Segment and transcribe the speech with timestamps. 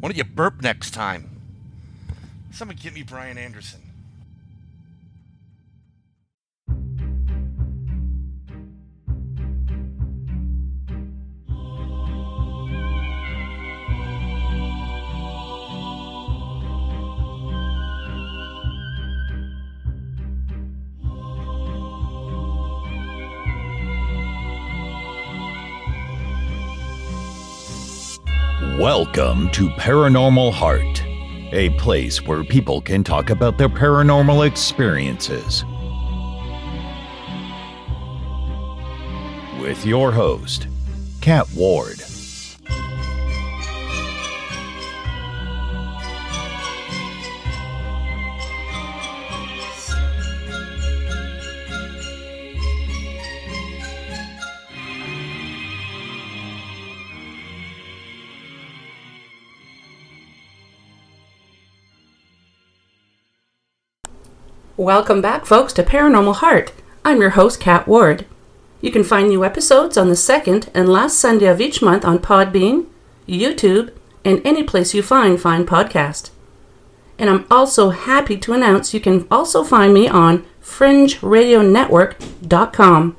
[0.00, 1.28] Why don't you burp next time?
[2.52, 3.80] Someone get me Brian Anderson.
[28.78, 31.02] Welcome to Paranormal Heart,
[31.52, 35.64] a place where people can talk about their paranormal experiences.
[39.60, 40.68] With your host,
[41.20, 42.04] Kat Ward.
[64.78, 66.72] Welcome back, folks, to Paranormal Heart.
[67.04, 68.24] I'm your host, Kat Ward.
[68.80, 72.20] You can find new episodes on the second and last Sunday of each month on
[72.20, 72.86] Podbean,
[73.26, 73.92] YouTube,
[74.24, 76.30] and any place you find fine podcast.
[77.18, 83.16] And I'm also happy to announce you can also find me on fringeradionetwork.com.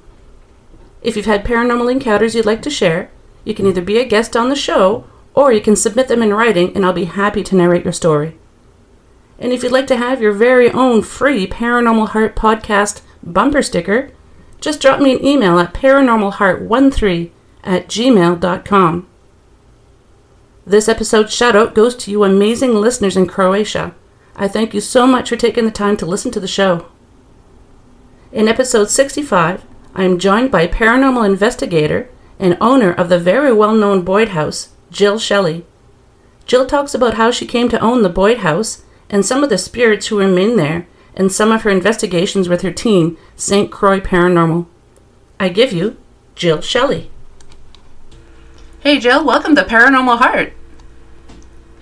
[1.02, 3.12] If you've had paranormal encounters you'd like to share,
[3.44, 5.04] you can either be a guest on the show
[5.34, 8.39] or you can submit them in writing and I'll be happy to narrate your story.
[9.40, 14.12] And if you'd like to have your very own free Paranormal Heart podcast bumper sticker,
[14.60, 17.32] just drop me an email at paranormalheart13
[17.64, 19.08] at gmail.com.
[20.66, 23.96] This episode's shout out goes to you amazing listeners in Croatia.
[24.36, 26.86] I thank you so much for taking the time to listen to the show.
[28.32, 33.74] In episode 65, I am joined by paranormal investigator and owner of the very well
[33.74, 35.66] known Boyd House, Jill Shelley.
[36.46, 39.58] Jill talks about how she came to own the Boyd House and some of the
[39.58, 43.72] spirits who remain there, and some of her investigations with her team, St.
[43.72, 44.68] Croix Paranormal.
[45.40, 45.98] I give you
[46.36, 47.10] Jill Shelley.
[48.82, 50.54] Hey, Jill, welcome to Paranormal Heart.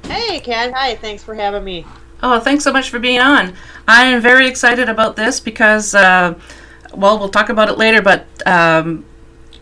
[0.04, 0.74] Hey, Kat.
[0.74, 0.96] Hi.
[0.96, 1.86] Thanks for having me.
[2.24, 3.54] Oh, thanks so much for being on.
[3.88, 6.34] I am very excited about this because, uh,
[6.96, 9.06] well, we'll talk about it later, but um,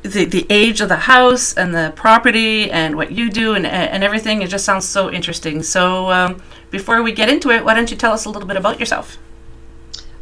[0.08, 4.04] the, the age of the house and the property and what you do and, and
[4.04, 5.64] everything, it just sounds so interesting.
[5.64, 8.58] So, um, before we get into it, why don't you tell us a little bit
[8.58, 9.18] about yourself?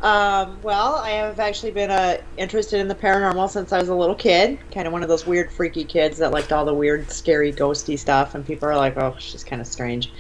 [0.02, 3.96] Um, well, I have actually been uh, interested in the paranormal since I was a
[3.96, 4.60] little kid.
[4.74, 7.98] Kind of one of those weird, freaky kids that liked all the weird, scary, ghosty
[7.98, 10.12] stuff, and people are like, "Oh, she's kind of strange."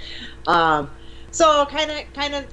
[0.47, 0.89] Um,
[1.31, 2.45] so, kind of, kind of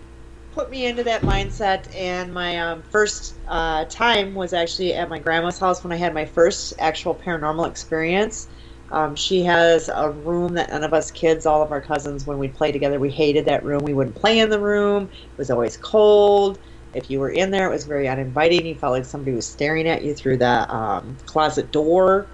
[0.52, 1.94] put me into that mindset.
[1.94, 6.14] And my um, first uh, time was actually at my grandma's house when I had
[6.14, 8.48] my first actual paranormal experience.
[8.92, 12.38] Um, she has a room that none of us kids, all of our cousins, when
[12.38, 13.84] we'd play together, we hated that room.
[13.84, 15.04] We wouldn't play in the room.
[15.04, 16.58] It was always cold.
[16.92, 18.66] If you were in there, it was very uninviting.
[18.66, 22.26] You felt like somebody was staring at you through the um, closet door,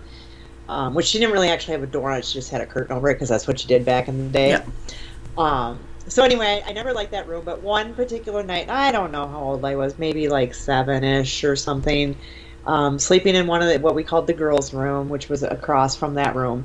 [0.71, 2.24] um, which she didn't really actually have a door on it.
[2.24, 4.33] She just had a curtain over it because that's what she did back in the
[4.33, 4.48] day.
[4.51, 4.65] Yeah.
[6.09, 9.41] So anyway, I never liked that room, but one particular night, I don't know how
[9.41, 12.17] old I was, maybe like seven-ish or something
[12.65, 15.97] um, sleeping in one of the, what we called the girls' room, which was across
[15.97, 16.65] from that room.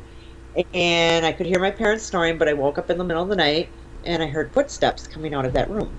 [0.73, 3.29] And I could hear my parents snoring, but I woke up in the middle of
[3.29, 3.69] the night
[4.03, 5.97] and I heard footsteps coming out of that room.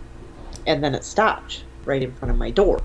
[0.66, 2.80] And then it stopped right in front of my door.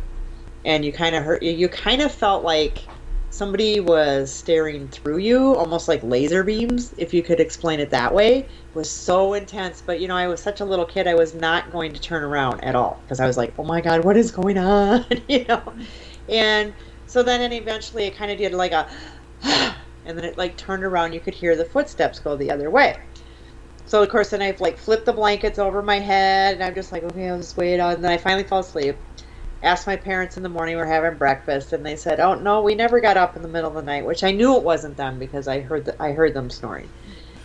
[0.66, 2.84] And you kind of heard, you kind of felt like
[3.30, 8.14] somebody was staring through you, almost like laser beams, if you could explain it that
[8.14, 8.40] way.
[8.40, 9.84] It was so intense.
[9.86, 12.24] But, you know, I was such a little kid, I was not going to turn
[12.24, 15.06] around at all because I was like, oh my God, what is going on?
[15.28, 15.74] you know?
[16.30, 16.74] And
[17.06, 18.90] so then and eventually it kind of did like a,
[19.44, 21.14] and then it like turned around.
[21.14, 22.98] You could hear the footsteps go the other way.
[23.86, 26.92] so of course then I've like flipped the blankets over my head and I'm just
[26.92, 27.96] like, okay, I'll just wait on.
[27.96, 28.98] And then I finally fall asleep.
[29.64, 32.76] Asked my parents in the morning, we're having breakfast, and they said, "Oh no, we
[32.76, 35.18] never got up in the middle of the night," which I knew it wasn't them
[35.18, 36.90] because I heard the, I heard them snoring.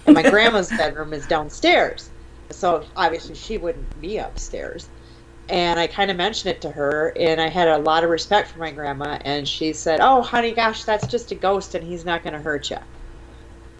[0.06, 2.10] And my grandma's bedroom is downstairs,
[2.50, 4.88] so obviously she wouldn't be upstairs.
[5.48, 8.50] And I kind of mentioned it to her, and I had a lot of respect
[8.50, 12.04] for my grandma, and she said, "Oh, honey, gosh, that's just a ghost, and he's
[12.04, 12.78] not going to hurt you."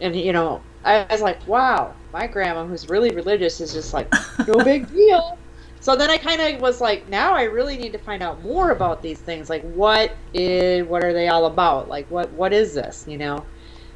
[0.00, 4.10] And you know, I was like, "Wow, my grandma, who's really religious, is just like,
[4.46, 5.38] no big deal."
[5.82, 8.70] So then I kind of was like, now I really need to find out more
[8.70, 9.50] about these things.
[9.50, 11.88] Like, what is, what are they all about?
[11.88, 13.04] Like, what, what is this?
[13.08, 13.44] You know.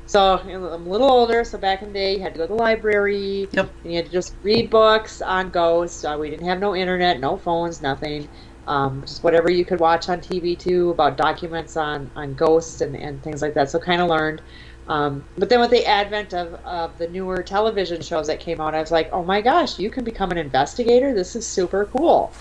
[0.06, 1.44] So you know, I'm a little older.
[1.44, 3.48] So back in the day, you had to go to the library.
[3.52, 3.70] Yep.
[3.84, 6.04] And you had to just read books on ghosts.
[6.04, 8.28] Uh, we didn't have no internet, no phones, nothing.
[8.66, 12.96] Um, just whatever you could watch on TV too about documents on on ghosts and,
[12.96, 13.70] and things like that.
[13.70, 14.42] So kind of learned.
[14.88, 18.74] Um, but then with the advent of, of the newer television shows that came out,
[18.74, 21.12] I was like, oh my gosh, you can become an investigator.
[21.12, 22.32] This is super cool.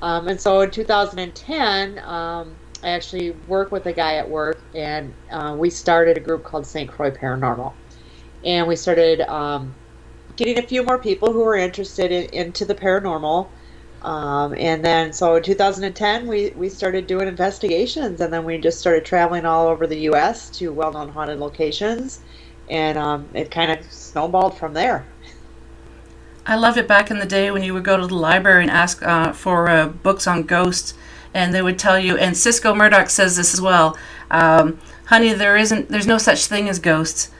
[0.00, 5.12] Um, and so in 2010, um, I actually worked with a guy at work, and
[5.32, 6.88] uh, we started a group called St.
[6.88, 7.72] Croix Paranormal.
[8.44, 9.74] And we started um,
[10.36, 13.48] getting a few more people who were interested in, into the paranormal.
[14.02, 18.78] Um, and then, so in 2010, we, we started doing investigations, and then we just
[18.78, 20.50] started traveling all over the U.S.
[20.58, 22.20] to well known haunted locations.
[22.70, 25.06] And um, it kind of snowballed from there.
[26.46, 28.70] I loved it back in the day when you would go to the library and
[28.70, 30.94] ask uh, for uh, books on ghosts,
[31.34, 32.16] and they would tell you.
[32.16, 33.98] And Cisco Murdoch says this as well,
[34.30, 35.32] um, honey.
[35.34, 35.90] There isn't.
[35.90, 37.30] There's no such thing as ghosts,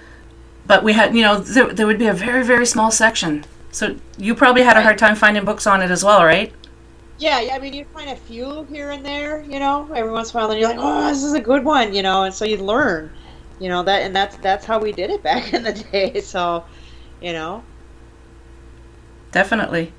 [0.67, 1.15] but we had.
[1.15, 3.47] You know, there, there would be a very very small section.
[3.79, 6.53] So you probably had a hard time finding books on it as well, right?
[7.17, 7.55] Yeah, yeah.
[7.55, 10.43] I mean, you find a few here and there, you know, every once in a
[10.43, 12.57] while, and you're like, oh, this is a good one, you know, and so you
[12.57, 13.09] learn,
[13.61, 16.21] you know, that, and that's that's how we did it back in the day.
[16.21, 16.65] So,
[17.23, 17.63] you know,
[19.31, 19.93] Definitely.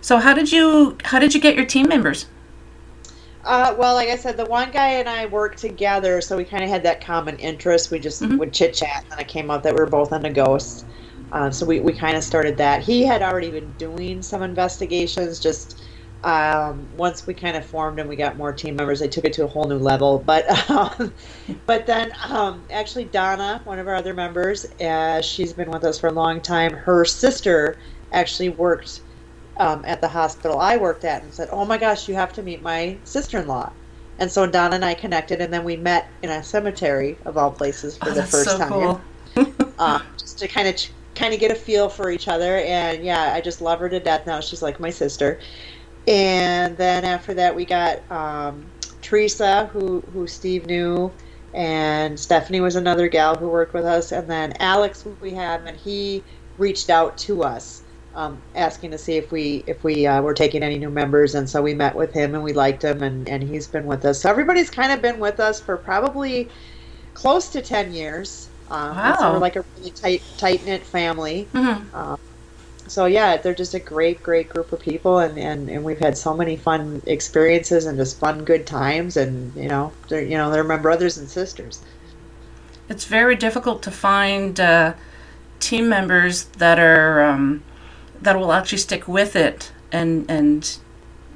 [0.00, 2.26] So how did you how did you get your team members?
[3.44, 6.64] Uh, well, like I said, the one guy and I worked together, so we kind
[6.64, 7.92] of had that common interest.
[7.92, 8.36] We just Mhm.
[8.38, 10.84] would chit chat, and it came out that we were both into ghosts.
[11.34, 12.82] Um, so we, we kind of started that.
[12.82, 15.40] He had already been doing some investigations.
[15.40, 15.82] Just
[16.22, 19.32] um, once we kind of formed and we got more team members, they took it
[19.34, 20.18] to a whole new level.
[20.26, 21.12] But um,
[21.66, 25.98] but then um, actually Donna, one of our other members, uh, she's been with us
[25.98, 26.72] for a long time.
[26.72, 27.78] Her sister
[28.12, 29.00] actually worked
[29.56, 32.42] um, at the hospital I worked at and said, "Oh my gosh, you have to
[32.42, 33.72] meet my sister-in-law."
[34.20, 37.50] And so Donna and I connected, and then we met in a cemetery of all
[37.50, 39.00] places for Oh, the first so time, cool.
[39.80, 40.76] um, just to kind of
[41.14, 42.58] kind of get a feel for each other.
[42.58, 44.40] And yeah, I just love her to death now.
[44.40, 45.40] She's like my sister.
[46.06, 48.72] And then after that, we got um,
[49.02, 51.16] Teresa, who who Steve knew,
[51.54, 55.64] and Stephanie was another gal who worked with us, and then Alex, who we have,
[55.66, 56.26] and he
[56.58, 57.84] reached out to us
[58.14, 61.48] um, asking to see if we if we uh, were taking any new members, and
[61.48, 64.20] so we met with him and we liked him, and and he's been with us.
[64.22, 66.50] So everybody's kind of been with us for probably
[67.14, 68.53] close to ten years.
[68.70, 69.32] Um, and So Wow.
[69.34, 71.48] we're like a really tight tight knit family.
[71.54, 71.82] Mhm.
[72.86, 76.18] So yeah, they're just a great great group of people, and and and we've had
[76.18, 80.50] so many fun experiences and just fun good times, and you know they're you know
[80.50, 81.80] they're my brothers and sisters.
[82.88, 84.92] It's very difficult to find uh,
[85.60, 87.62] team members that are um,
[88.20, 90.76] that will actually stick with it, and and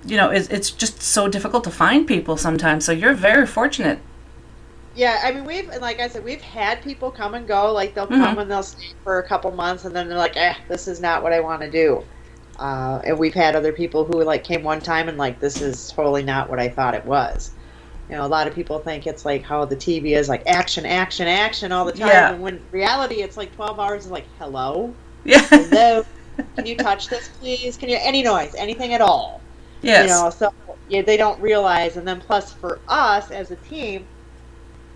[0.04, 2.84] you know it's, it's just so difficult to find people sometimes.
[2.84, 4.00] So you're very fortunate.
[4.98, 7.72] Yeah, I mean we've and like I said, we've had people come and go.
[7.72, 8.18] Like they'll Mhm.
[8.18, 11.00] come and they'll stay for a couple months, and then they're like, "Eh, this is
[11.00, 12.02] not what I want to do."
[12.58, 15.92] Uh, and we've had other people who like came one time and like, "This is
[15.92, 17.52] totally not what I thought it was."
[18.10, 20.84] You know, a lot of people think it's like how the TV is like action,
[20.84, 22.30] action, action all the time, Yeah.
[22.32, 24.92] and when reality it's like twelve hours of like, "Hello,
[25.24, 25.42] Yeah.
[25.48, 26.04] hello,
[26.56, 27.76] can you touch this, please?
[27.76, 29.40] Can you any noise, anything at all?"
[29.80, 30.08] yes.
[30.08, 30.52] You know, so
[30.88, 34.04] yeah, they don't realize, and then plus for us as a team,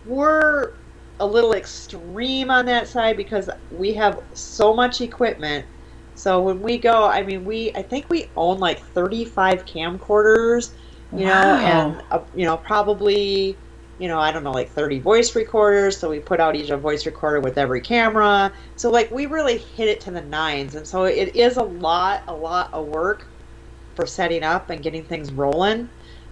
[0.04, 0.72] we're
[1.20, 5.64] a little extreme on that side because we have so much equipment.
[6.14, 10.72] So when we go, I mean, we I think we own like 35 camcorders,
[11.12, 13.56] you know, and uh, you know probably
[13.98, 15.96] you know I don't know like 30 voice recorders.
[15.96, 18.52] So we put out each a voice recorder with every camera.
[18.76, 22.24] So like we really hit it to the nines, and so it is a lot,
[22.26, 23.26] a lot of work
[23.94, 25.88] for setting up and getting things rolling.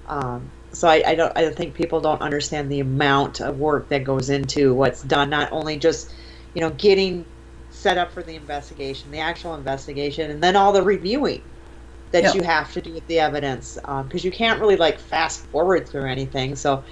[0.08, 3.90] Um, so I, I don't I don't think people don't understand the amount of work
[3.90, 5.30] that goes into what's done.
[5.30, 6.12] Not only just
[6.54, 7.26] you know getting
[7.70, 11.50] set up for the investigation, the actual investigation, and then all the reviewing
[12.12, 12.32] that Yeah.
[12.34, 16.06] you have to do with the evidence because you can't really like fast forward through
[16.10, 16.56] anything.
[16.56, 16.84] So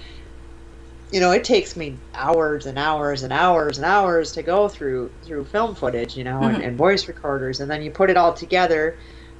[1.11, 5.13] you know, it takes me hours and hours and hours and hours to go through
[5.25, 6.63] through film footage, you know, and, Mhm.
[6.63, 8.99] and voice recorders, and then you put it all together.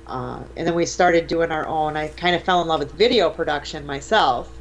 [0.10, 1.96] Uh, and then we started doing our own.
[1.96, 4.52] I kind of fell in love with video production myself,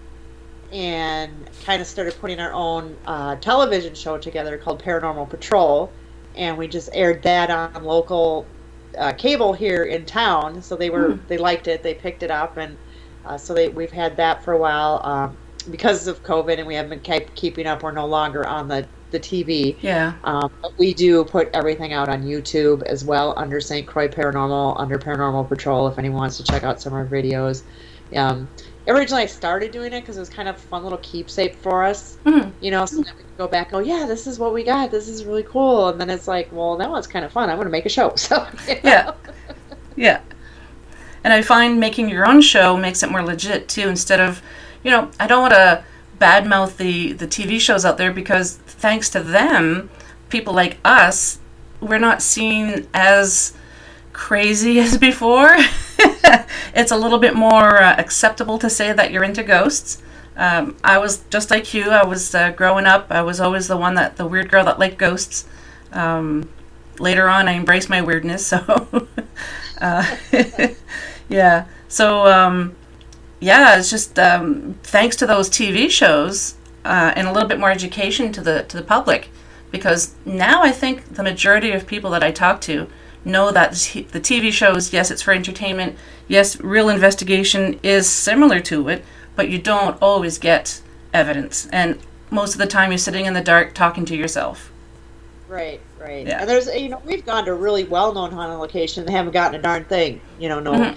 [0.73, 1.33] and
[1.64, 5.90] kind of started putting our own uh, television show together called Paranormal Patrol,
[6.37, 8.47] and we just aired that on local
[8.99, 10.61] uh, cable here in town.
[10.62, 12.76] So they were they liked it, they picked it up, and
[13.25, 15.00] uh, so they we've had that for a while.
[15.02, 15.37] Um,
[15.71, 17.83] because of COVID, and we haven't been kept keeping up.
[17.83, 19.77] We're no longer on the the TV.
[19.81, 20.12] Yeah.
[20.25, 23.87] Um, we do put everything out on YouTube as well under St.
[23.87, 27.62] Croix Paranormal, under Paranormal Patrol, if anyone wants to check out some of our videos.
[28.15, 28.49] Um,
[28.87, 31.85] originally, I started doing it because it was kind of a fun little keepsake for
[31.85, 32.53] us, Mhm.
[32.61, 34.62] you know, so that we could go back and go, yeah, this is what we
[34.65, 34.91] got.
[34.91, 35.88] This is really cool.
[35.88, 37.50] And then it's like, well, now it's kind of fun.
[37.50, 38.11] I want to make a show.
[38.17, 38.81] So, you know.
[38.85, 39.12] Yeah.
[39.97, 40.21] Yeah.
[41.25, 43.88] And I find making your own show makes it more legit too.
[43.88, 44.41] Instead of,
[44.85, 45.85] you know, I don't want to
[46.21, 49.90] badmouth the the TV shows out there because thanks to them,
[50.28, 51.38] people like us,
[51.80, 53.54] we're not seen as
[54.12, 55.54] crazy as before.
[56.75, 60.02] it's a little bit more uh, acceptable to say that you're into ghosts.
[60.37, 61.90] Um, I was just like you.
[61.90, 63.08] I was uh, growing up.
[63.11, 65.47] I was always the one that the weird girl that liked ghosts.
[65.92, 66.49] Um,
[67.00, 68.47] later on, I embraced my weirdness.
[68.47, 69.06] So,
[69.80, 70.16] uh,
[71.28, 71.66] yeah.
[71.88, 72.76] So, um,
[73.40, 76.54] yeah, it's just um, thanks to those TV shows
[76.88, 79.28] uh, and a little bit more education to the to the public,
[79.71, 82.88] because now I think the majority of people that I talk to
[83.25, 85.97] know that the TV shows, yes, it's for entertainment.
[86.26, 89.04] Yes, real investigation is similar to it,
[89.37, 90.80] but you don't always get
[91.12, 91.99] evidence, and
[92.30, 94.73] most of the time you're sitting in the dark talking to yourself.
[95.49, 96.26] Right, right.
[96.26, 96.40] Yeah.
[96.40, 99.07] And there's, you know, we've gone to really well-known haunted location.
[99.07, 100.21] They haven't gotten a darn thing.
[100.38, 100.97] You know, no, Mhm.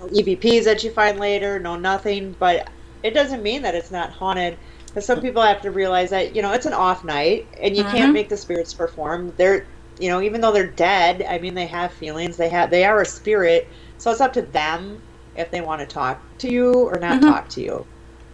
[0.00, 2.34] no EVPs that you find later, no nothing.
[2.38, 2.68] But
[3.02, 4.56] it doesn't mean that it's not haunted.
[4.90, 7.84] Because some people have to realize that you know it's an off night, and you
[7.84, 7.90] Mhm.
[7.90, 9.32] can't make the spirits perform.
[9.36, 9.66] They're,
[10.00, 12.36] you know, even though they're dead, I mean, they have feelings.
[12.36, 13.68] They have, they are a spirit.
[13.98, 15.02] So it's up to them
[15.36, 17.26] if they want to talk to you or not Mhm.
[17.26, 17.86] talk to you.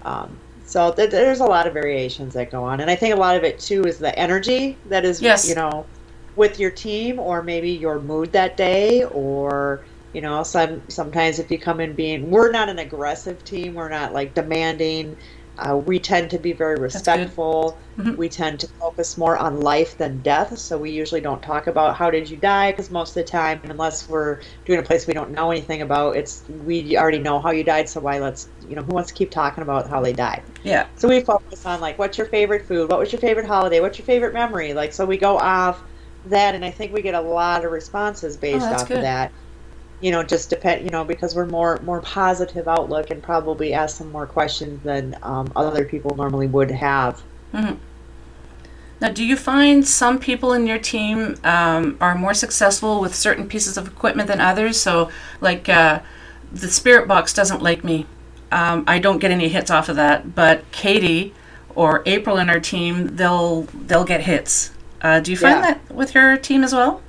[0.03, 3.19] Um, so th- there's a lot of variations that go on, and I think a
[3.19, 5.49] lot of it too is the energy that is, Yes.
[5.49, 5.87] you know,
[6.37, 11.51] with your team, or maybe your mood that day, or you know, some sometimes if
[11.51, 15.17] you come in being, we're not an aggressive team, we're not like demanding.
[15.59, 17.79] Uh, we tend to be very respectful.
[17.99, 18.17] Mhm.
[18.17, 21.97] We tend to focus more on life than death, so we usually don't talk about
[21.97, 25.15] how did you die because most of the time, unless we're doing a place we
[25.15, 27.89] don't know anything about, it's we already know how you died.
[27.89, 30.43] So why let's you know who wants to keep talking about how they died?
[30.63, 30.87] Yeah.
[30.97, 33.99] So we focus on like what's your favorite food, what was your favorite holiday, what's
[33.99, 35.83] your favorite memory, like so we go off
[36.27, 38.97] that, and I think we get a lot of responses based Oh, off good.
[38.99, 39.33] of that.
[40.01, 40.85] You know, just depend.
[40.85, 45.17] You know, because we're more more positive outlook and probably ask some more questions than
[45.23, 47.23] um, other people normally would have.
[49.01, 53.47] Now, do you find some people in your team um, are more successful with certain
[53.47, 54.81] pieces of equipment than others?
[54.81, 55.11] So,
[55.41, 56.01] like uh,
[56.53, 58.07] the spirit box doesn't like me.
[58.53, 60.35] Um, I don't get any hits off of that.
[60.35, 61.35] But Katie
[61.75, 64.73] or April in our team, they'll they'll get hits.
[65.03, 65.75] Uh, do you find Yeah.
[65.75, 67.03] that with your team as well?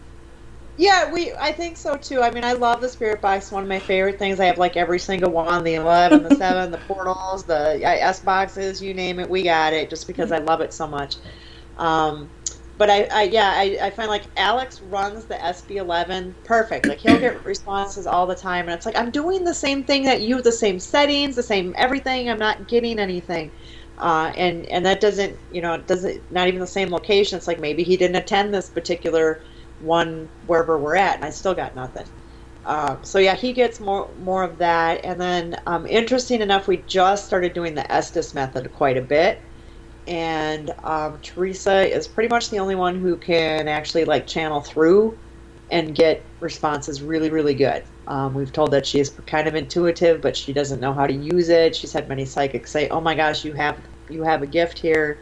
[0.78, 1.34] Yeah, we.
[1.40, 2.22] I think so too.
[2.24, 3.52] I mean, I love the spirit box.
[3.52, 4.40] One of my favorite things.
[4.40, 8.82] I have like every single one: the eleven, the seven, the portals, the S boxes.
[8.82, 9.90] You name it, we got it.
[9.92, 11.18] Just because I love it so much.
[11.78, 12.32] Um,
[12.78, 16.88] but I, I yeah, I, I find like Alex runs the SB11 perfect.
[16.88, 20.04] Like he'll get responses all the time, and it's like I'm doing the same thing
[20.06, 22.30] that you, the same settings, the same everything.
[22.30, 23.54] I'm not getting anything.
[24.00, 27.38] Uh, and and that doesn't you know it doesn't not even the same location.
[27.38, 29.42] It's like maybe he didn't attend this particular
[29.80, 32.08] one wherever we're at, and I still got nothing.
[32.66, 35.04] Uh, so yeah, he gets more more of that.
[35.06, 39.42] And then, um, interesting enough, we just started doing the Estes method quite a bit,
[40.08, 45.18] and um, Teresa is pretty much the only one who can actually like channel through
[45.70, 47.84] and get responses really really good.
[48.08, 51.14] Um, we've told that she is kind of intuitive, but she doesn't know how to
[51.14, 51.76] use it.
[51.76, 53.80] She's had many psychics say, "Oh my gosh, you have
[54.10, 55.20] you have a gift here."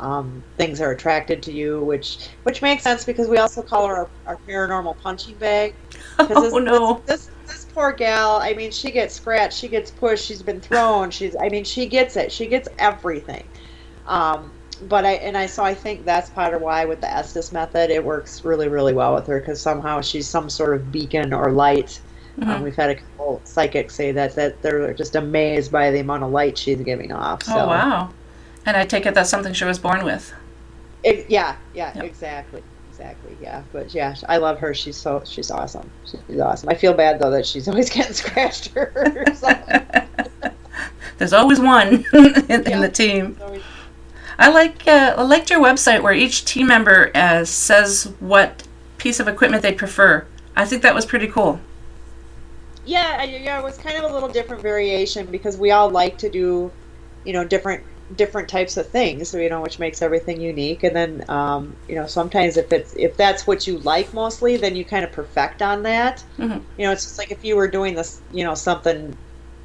[0.00, 3.96] Um, things are attracted to you, which which makes sense because we also call her
[3.96, 5.74] our, our paranormal punching bag.
[6.18, 7.02] Oh this, no!
[7.06, 8.36] This, this this poor gal.
[8.42, 11.10] I mean, she gets scratched, she gets pushed, she's been thrown.
[11.10, 11.36] She's.
[11.40, 12.32] I mean, she gets it.
[12.32, 13.48] She gets everything.
[14.06, 14.52] Um,
[14.82, 17.90] but I and I so I think that's part of why with the Estes method
[17.90, 21.52] it works really really well with her because somehow she's some sort of beacon or
[21.52, 22.00] light.
[22.46, 22.64] Um, Mhm.
[22.64, 26.30] we've had a couple psychics say that that they're just amazed by the amount of
[26.30, 27.42] light she's giving off.
[27.42, 27.52] So.
[27.52, 28.14] Oh wow!
[28.70, 30.32] And I take it that's something she was born with.
[31.02, 32.04] It, yeah, yeah, Yep.
[32.04, 33.64] exactly, exactly, yeah.
[33.72, 34.72] But yeah, I love her.
[34.74, 35.90] She's so she's awesome.
[36.06, 36.68] She's awesome.
[36.68, 38.68] I feel bad though that she's always getting scratched.
[38.68, 39.24] Her.
[39.34, 39.48] so,
[41.18, 43.36] There's always one in, in the team.
[43.42, 43.62] always-
[44.38, 48.62] I like uh, I liked your website where each team member uh, says what
[48.98, 50.24] piece of equipment they prefer.
[50.54, 51.58] I think that was pretty cool.
[52.86, 56.30] Yeah, yeah, it was kind of a little different variation because we all like to
[56.30, 56.70] do,
[57.24, 57.82] you know, different
[58.16, 60.82] different types of things, you know, which makes everything unique.
[60.82, 64.74] And then, um, you know, sometimes if it's if that's what you like mostly, then
[64.76, 66.22] you kind of perfect on that.
[66.38, 66.62] Mhm.
[66.76, 69.16] You know, it's just like if you were doing this, you know, something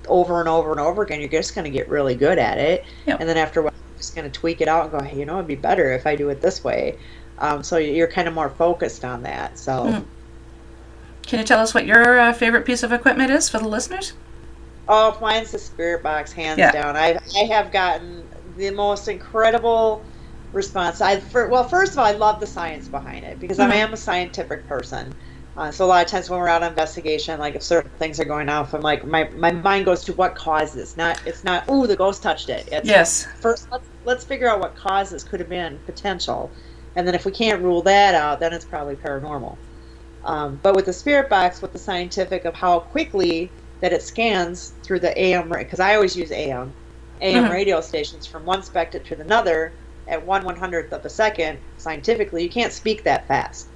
[0.07, 2.85] over and over and over again, you're just going to get really good at it.
[3.07, 3.19] Yep.
[3.19, 5.17] And then after a while, you're just going to tweak it out and go, hey,
[5.17, 6.97] you know, it'd be better if I do it this way.
[7.39, 9.57] Um, so you're kind of more focused on that.
[9.57, 9.85] So.
[9.85, 10.03] Mhm.
[11.25, 14.13] Can you tell us what your uh, favorite piece of equipment is for the listeners?
[14.87, 16.71] Oh, mine's the spirit box, hands Yeah.
[16.71, 16.95] down.
[16.95, 18.23] I I have gotten
[18.55, 20.05] the most incredible
[20.53, 21.01] response.
[21.01, 23.71] I for, well, first of all, I love the science behind it because Mhm.
[23.71, 25.13] I am a scientific person.
[25.57, 28.19] Uh, so a lot of times when we're out on investigation, like if certain things
[28.19, 30.97] are going off, I'm like my, my mind goes to what causes.
[30.97, 32.69] Not it's not oh the ghost touched it.
[32.71, 33.27] It's Yes.
[33.41, 36.55] first let's let's figure out what causes could have been potential,
[36.95, 39.59] and then if we can't rule that out, then it's probably paranormal.
[40.23, 44.75] Um, but with the spirit box, with the scientific of how quickly that it scans
[44.83, 46.75] through the AM, because I always use AM,
[47.21, 47.51] AM Mhm.
[47.51, 49.73] radio stations from one spectrum to another
[50.07, 51.57] at one one hundredth of a second.
[51.77, 53.67] Scientifically, you can't speak that fast.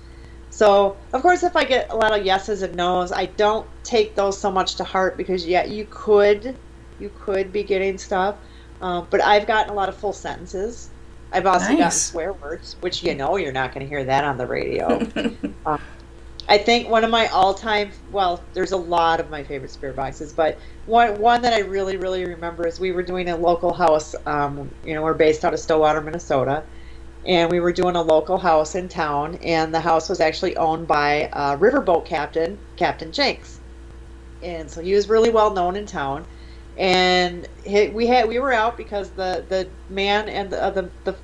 [0.51, 4.15] So, of course, if I get a lot of yeses and nos, I don't take
[4.15, 6.55] those so much to heart because yeah, you could,
[6.99, 8.35] you could be getting stuff,
[8.81, 10.89] um, but I've gotten a lot of full sentences.
[11.31, 14.37] I've also gotten swear words, which you know you're not going to hear that on
[14.37, 14.99] the radio.
[15.65, 15.79] Um,
[16.49, 20.33] I think one of my all-time well, there's a lot of my favorite spirit boxes,
[20.33, 24.15] but one one that I really really remember is we were doing a local house.
[24.25, 26.63] Um, you know, we're based out of Stillwater, Minnesota,
[27.25, 30.87] and we were doing a local house in town, and the house was actually owned
[30.87, 33.59] by a riverboat captain, Captain Jenks,
[34.41, 36.25] and so he was really well known in town.
[36.77, 40.89] And he, we had we were out because the the man and the, uh, the
[41.03, 41.15] the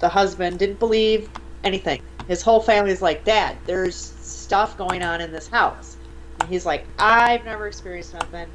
[0.00, 1.30] the husband didn't believe
[1.62, 2.02] anything.
[2.28, 5.96] His whole family's like, Dad, there's stuff going on in this house.
[6.40, 8.46] And he's like, I've never experienced nothing.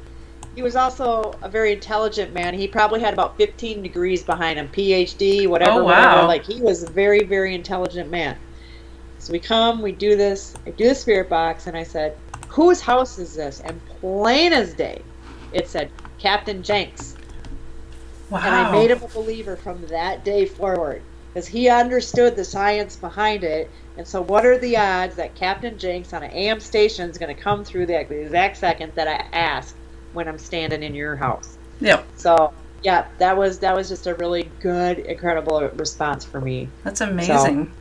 [0.54, 2.54] He was also a very intelligent man.
[2.54, 6.06] He probably had about 15 degrees behind him, PhD, whatever, Oh, whatever.
[6.22, 6.26] wow.
[6.26, 8.36] Like he was a very, very intelligent man.
[9.18, 10.54] So we come, we do this.
[10.66, 12.16] I do the spirit box, and I said,
[12.48, 15.02] "Whose house is this?" And plain as day,
[15.52, 17.16] it said Captain Jenks.
[18.30, 18.38] Wow.
[18.42, 22.96] And I made him a believer from that day forward because he understood the science
[22.96, 23.70] behind it.
[23.96, 27.34] And so, what are the odds that Captain Jenks on an AM station is going
[27.34, 29.76] to come through the exact second that I ask
[30.12, 31.58] when I'm standing in your house?
[31.80, 32.06] Yep.
[32.16, 36.68] So, yeah, that was that was just a really good, incredible response for me.
[36.82, 37.72] That's amazing.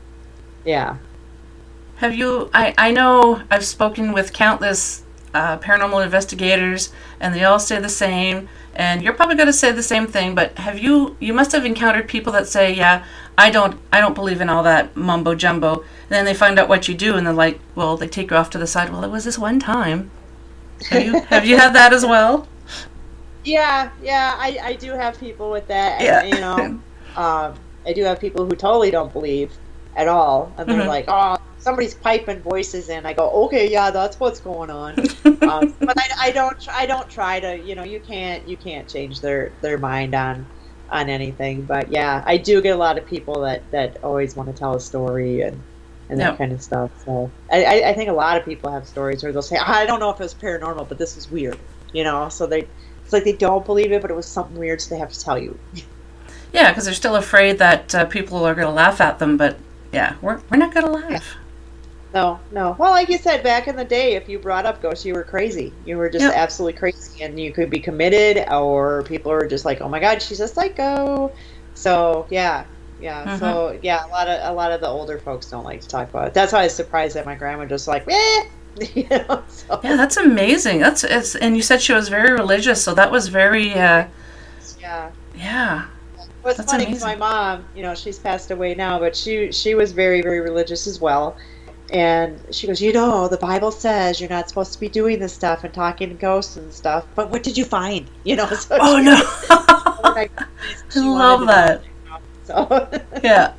[0.65, 0.97] Yeah.
[1.97, 2.49] Have you?
[2.53, 7.89] I, I know I've spoken with countless uh, paranormal investigators, and they all say the
[7.89, 8.49] same.
[8.75, 10.35] And you're probably going to say the same thing.
[10.35, 11.17] But have you?
[11.19, 13.03] You must have encountered people that say, "Yeah,
[13.37, 16.69] I don't, I don't believe in all that mumbo jumbo." And then they find out
[16.69, 18.91] what you do, and they're like, "Well, they take you off to the side.
[18.91, 20.11] Well, it was this one time."
[20.89, 21.19] Have you?
[21.21, 22.47] have you had that as well?
[23.43, 26.01] Yeah, yeah, I, I do have people with that.
[26.01, 26.21] Yeah.
[26.21, 26.55] And, you know,
[27.21, 27.53] um,
[27.85, 29.51] I do have people who totally don't believe
[29.95, 30.53] at all.
[30.57, 30.87] And they're Mhm.
[30.87, 31.37] like, oh,
[31.69, 33.05] somebody's piping voices in.
[33.05, 34.97] I go, okay, yeah, that's what's going on.
[35.43, 38.87] um, but I, I don't, I don't try to, you know, you can't, you can't
[38.89, 40.47] change their, their mind on,
[40.89, 41.61] on anything.
[41.61, 44.75] But yeah, I do get a lot of people that, that always want to tell
[44.75, 45.61] a story and,
[46.09, 46.89] and that kind of stuff.
[47.05, 49.85] So I, I, I think a lot of people have stories where they'll say, I
[49.85, 51.59] don't know if it was paranormal, but this is weird,
[51.93, 52.29] you know.
[52.29, 52.67] So they,
[53.03, 55.19] it's like they don't believe it, but it was something weird, so they have to
[55.19, 55.59] tell you.
[56.51, 59.37] Yeah, because they're still afraid that uh, people are going to laugh at them.
[59.37, 59.59] But
[59.93, 61.35] yeah, we're we're not going to laugh.
[62.13, 62.75] No, no.
[62.79, 65.23] Well, like you said, back in the day, if you brought up ghosts, you were
[65.23, 65.77] crazy.
[65.83, 66.33] You were just Yep.
[66.35, 70.21] absolutely crazy, and you could be committed, or people were just like, "Oh my God,
[70.21, 71.33] she's a psycho."
[71.75, 72.65] So yeah,
[72.97, 73.27] yeah.
[73.27, 76.09] So yeah, a lot of a lot of the older folks don't like to talk
[76.09, 76.33] about it.
[76.33, 78.43] That's why I was surprised that my grandma just like, eh,
[78.95, 79.43] you know.
[79.47, 80.79] So Yeah, that's amazing.
[80.79, 84.07] That's it's, and you said she was very religious, so that was very uh,
[84.79, 85.11] yeah.
[85.33, 85.85] yeah.
[86.43, 89.51] Well, it's That's funny because my mom, you know, she's passed away now, but she
[89.51, 91.37] she was very very religious as well.
[91.91, 95.33] And she goes, you know, the Bible says you're not supposed to be doing this
[95.33, 97.05] stuff and talking to ghosts and stuff.
[97.15, 98.07] But what did you find?
[98.23, 99.15] You know, so Oh she- no.
[100.95, 101.83] I love that.
[102.45, 102.89] So
[103.23, 103.53] yeah.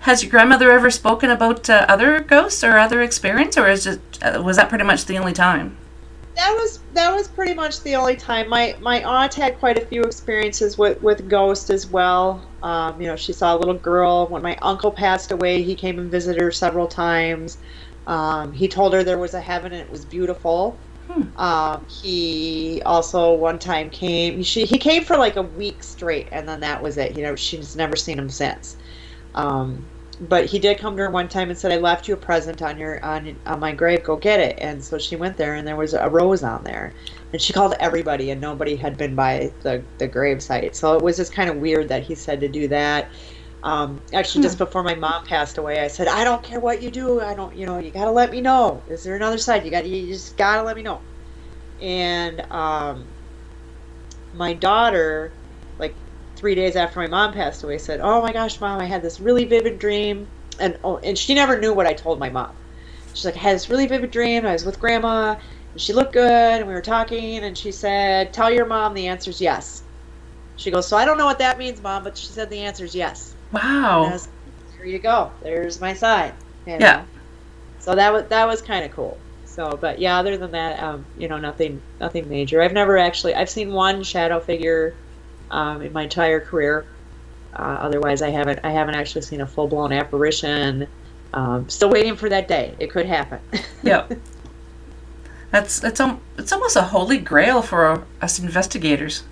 [0.00, 4.00] Has your grandmother ever spoken about uh, other ghosts or other experience, or is just
[4.22, 5.76] uh, was that pretty much the only time?
[6.36, 8.48] That was that was pretty much the only time.
[8.48, 12.56] My my aunt had quite a few experiences with with ghosts as well.
[12.62, 15.62] Um, you know, she saw a little girl when my uncle passed away.
[15.62, 17.58] He came and visited her several times.
[18.06, 20.82] Um, he told her there was a heaven and it was beautiful.
[21.36, 24.42] Um, he also one time came.
[24.42, 27.16] She, he came for like a week straight, and then that was it.
[27.16, 28.76] You know, she's never seen him since.
[29.34, 29.91] Um,
[30.28, 32.62] but he did come to her one time and said, "I left you a present
[32.62, 34.04] on your on on my grave.
[34.04, 36.94] Go get it." And so she went there, and there was a rose on there,
[37.32, 40.76] and she called everybody, and nobody had been by the the grave site.
[40.76, 43.10] So it was just kind of weird that he said to do that.
[43.64, 46.90] Um, actually, just before my mom passed away, I said, "I don't care what you
[46.90, 47.20] do.
[47.20, 48.82] I don't, you know, you gotta let me know.
[48.88, 49.64] Is there another side?
[49.64, 51.00] You got, you just gotta let me know."
[51.80, 53.06] And um,
[54.34, 55.32] my daughter,
[55.78, 55.94] like
[56.42, 59.20] three days after my mom passed away, said, "Oh my gosh, mom, I had this
[59.20, 60.28] really vivid dream,"
[60.60, 62.52] and oh, and she never knew what I told my mom.
[63.14, 64.44] She's like, "I had this really vivid dream.
[64.44, 65.36] I was with grandma,
[65.72, 69.06] and she looked good, and we were talking, and she said, tell your mom the
[69.06, 69.84] answer's yes."
[70.56, 72.94] She goes, "So I don't know what that means, mom, but she said the answer's
[72.94, 74.02] yes." Wow.
[74.12, 74.28] was,
[74.76, 75.32] there you go.
[75.42, 76.34] There's my sign.
[76.66, 77.06] you Yeah.
[77.78, 79.20] So that was that was kind of cool.
[79.44, 82.62] So, but yeah, other than that, um, you know, nothing nothing major.
[82.62, 85.01] I've never actually I've seen one shadow figure
[85.52, 86.84] um, in my entire career.
[87.54, 90.88] Uh, otherwise, I haven't I haven't actually seen a full blown apparition.
[91.34, 92.74] Um, still waiting for that day.
[92.78, 93.40] It could happen.
[93.82, 94.12] Yep.
[95.50, 99.24] That's it's um it's almost a holy grail for us investigators.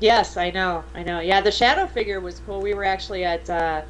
[0.00, 1.20] Yes, I know, I know.
[1.20, 2.60] Yeah, the shadow figure was cool.
[2.60, 3.82] We were actually at, uh,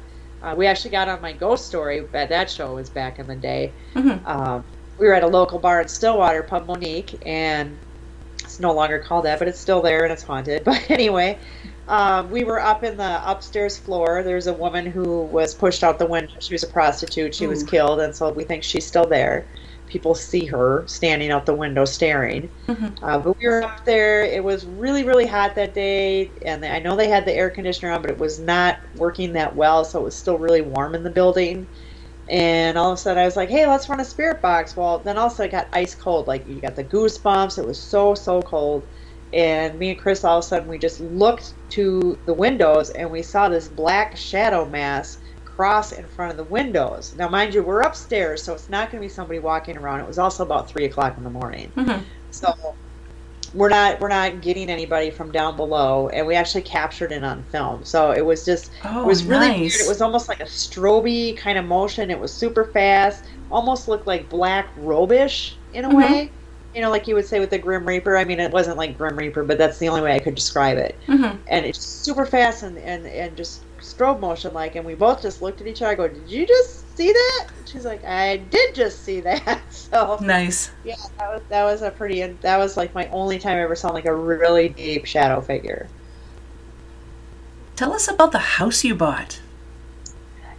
[0.43, 2.01] uh, we actually got on my ghost story.
[2.01, 3.71] But that show was back in the day.
[3.95, 4.23] Mhm.
[4.27, 4.63] Um,
[4.99, 7.75] we were at a local bar in Stillwater, Pub Monique, and
[8.39, 10.63] it's no longer called that, but it's still there and it's haunted.
[10.65, 11.37] But anyway,
[11.87, 14.23] um, we were up in the upstairs floor.
[14.23, 16.33] There's a woman who was pushed out the window.
[16.39, 17.35] She was a prostitute.
[17.35, 19.45] She was killed, and so we think she's still there.
[19.87, 22.49] People see her standing out the window staring.
[22.67, 22.97] Mhm.
[23.01, 24.23] Uh, but we were up there.
[24.23, 27.91] It was really, really hot that day, and I know they had the air conditioner
[27.91, 31.03] on, but it was not working that well, so it was still really warm in
[31.03, 31.67] the building.
[32.29, 35.03] And all of a sudden, I was like, "Hey, let's run a spirit box." Well,
[35.03, 36.27] then also it got ice cold.
[36.27, 37.57] Like you got the goosebumps.
[37.57, 38.87] It was so so cold.
[39.33, 43.09] And me and Chris, all of a sudden, we just looked to the windows and
[43.11, 47.13] we saw this black shadow mass cross in front of the windows.
[47.17, 50.01] Now, mind you, we're upstairs, so it's not going to be somebody walking around.
[50.01, 51.73] It was also about three o'clock in the morning.
[51.77, 52.05] Mhm.
[52.31, 52.53] So
[53.53, 57.43] we're not we're not getting anybody from down below, and we actually captured it on
[57.51, 57.83] film.
[57.85, 59.73] So it was just Oh, it was really weird.
[59.73, 62.09] It was almost like a stroby kind of motion.
[62.09, 65.95] It was super fast, almost looked like black robish in a Mhm.
[65.97, 66.31] way.
[66.73, 68.17] You know, like you would say with the Grim Reaper.
[68.17, 70.77] I mean, it wasn't like Grim Reaper, but that's the only way I could describe
[70.79, 70.97] it.
[71.07, 71.37] Mhm.
[71.47, 74.75] And it's super fast and, and, and just strobe motion like.
[74.75, 75.91] And we both just looked at each other.
[75.91, 80.17] I go, "Did you just see that?" She's like, "I did just see that." So
[80.19, 80.71] Nice.
[80.83, 82.21] yeah, that was that was a pretty.
[82.41, 85.91] That was like my only time I ever saw like a really deep shadow figure.
[87.75, 89.41] Tell us about the house you bought.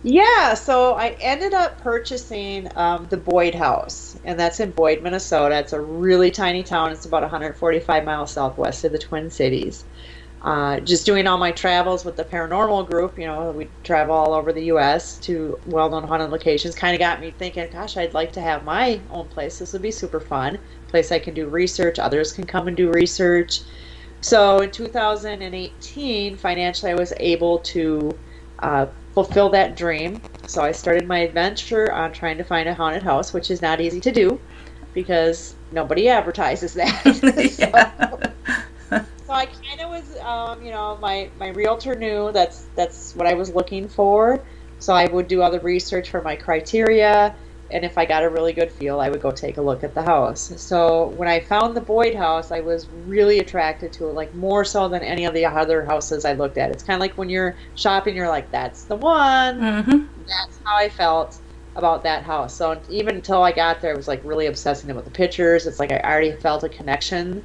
[0.02, 5.58] Yeah, so I ended up purchasing um, the Boyd House, and that's in Boyd, Minnesota.
[5.58, 6.92] It's a really tiny town.
[6.92, 9.84] It's about 145 miles southwest of the Twin Cities.
[10.44, 14.34] Uh, just doing all my travels with the paranormal group, you know, we travel all
[14.34, 15.16] over the U.S.
[15.20, 16.74] to well-known haunted locations.
[16.74, 19.58] Kind of got me thinking, gosh, I'd like to have my own place.
[19.58, 20.58] This would be super fun.
[20.88, 21.98] Place I can do research.
[21.98, 23.62] Others can come and do research.
[24.20, 28.18] So in 2018, financially, I was able to
[28.58, 30.20] uh, fulfill that dream.
[30.46, 33.80] So I started my adventure on trying to find a haunted house, which is not
[33.80, 34.38] easy to do
[34.92, 37.02] because nobody advertises that.
[38.90, 39.04] Yeah.
[39.26, 39.46] so I
[39.94, 44.44] was, um, you know, my my realtor knew that's that's what I was looking for.
[44.78, 47.34] So I would do all the research for my criteria,
[47.70, 49.94] and if I got a really good feel, I would go take a look at
[49.94, 50.52] the house.
[50.60, 54.64] So when I found the Boyd house, I was really attracted to it, like more
[54.64, 56.70] so than any of the other houses I looked at.
[56.70, 59.98] It's kind of like when you're shopping, you're like, "That's the one." Mm-hmm.
[60.26, 61.38] that's how I felt
[61.76, 62.54] about that house.
[62.56, 65.66] So even until I got there, I was like really obsessing about the pictures.
[65.66, 67.44] It's like I already felt a connection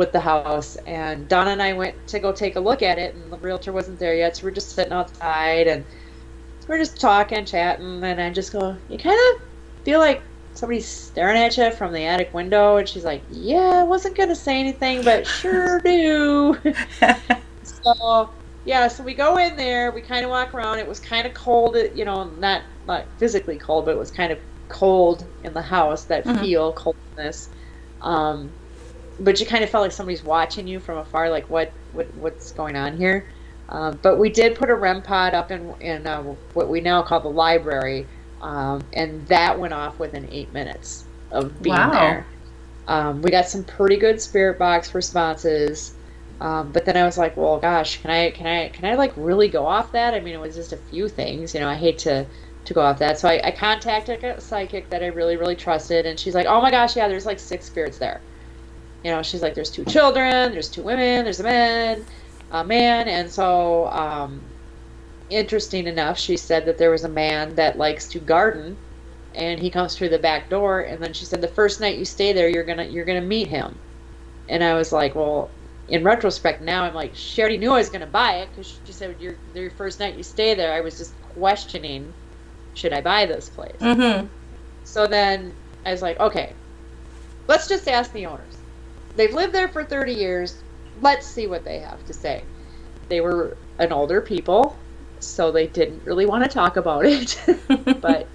[0.00, 0.76] with the house.
[0.86, 3.72] And Donna and I went to go take a look at it, and the realtor
[3.72, 4.36] wasn't there yet.
[4.38, 5.86] So we're just sitting outside and
[6.68, 9.42] we're just talking, chatting, and I just go, "You kind of
[9.84, 13.84] feel like." Somebody's staring at you from the attic window, and she's like, "Yeah, I
[13.84, 16.60] wasn't gonna say anything, but sure do."
[17.64, 18.34] So
[18.64, 19.92] yeah, so we go in there.
[19.92, 20.78] We kind of walk around.
[20.80, 24.32] It was kind of cold, you know, not not physically cold, but it was kind
[24.32, 26.06] of cold in the house.
[26.06, 26.38] That Mhm.
[26.38, 27.50] feel coldness.
[28.00, 28.56] Um,
[29.20, 31.30] but you kind of felt like somebody's watching you from afar.
[31.30, 33.30] Like what what what's going on here?
[33.70, 36.22] Um, but we did put a REM pod up in in uh,
[36.54, 38.08] what we now call the library,
[38.42, 41.92] um, and that went off within eight minutes of being Wow.
[41.92, 42.30] there.
[42.88, 45.96] Um, we got some pretty good spirit box responses.
[46.40, 49.12] Um, but then I was like, well, gosh, can I, can I, can I like
[49.16, 50.14] really go off that?
[50.14, 51.68] I mean, it was just a few things, you know.
[51.68, 52.28] I hate to
[52.66, 53.18] to go off that.
[53.18, 56.60] So I, I contacted a psychic that I really, really trusted, and she's like, "Oh
[56.62, 58.22] my gosh, yeah, there's like six spirits there."
[59.04, 62.04] You know, she's like, "There's two children, there's two women, there's a man,
[62.50, 64.42] a man," and so um,
[65.30, 68.76] interesting enough, she said that there was a man that likes to garden,
[69.34, 72.04] and he comes through the back door, and then she said the first night you
[72.04, 73.78] stay there, you're gonna you're gonna meet him,
[74.48, 75.50] and I was like, well.
[75.88, 78.78] In retrospect, now I'm like, she already knew I was going to buy it because
[78.86, 80.72] she said your your first night you stay there.
[80.72, 82.14] I was just questioning
[82.74, 83.76] should I buy this place?
[83.80, 84.26] Mm-hmm.
[84.84, 85.52] So then
[85.84, 86.52] I was like, okay,
[87.48, 88.56] let's just ask the owners.
[89.16, 90.62] They've lived there for 30 years.
[91.00, 92.44] Let's see what they have to say.
[93.08, 94.76] They were an older people,
[95.18, 97.40] so they didn't really want to talk about it.
[98.00, 98.28] but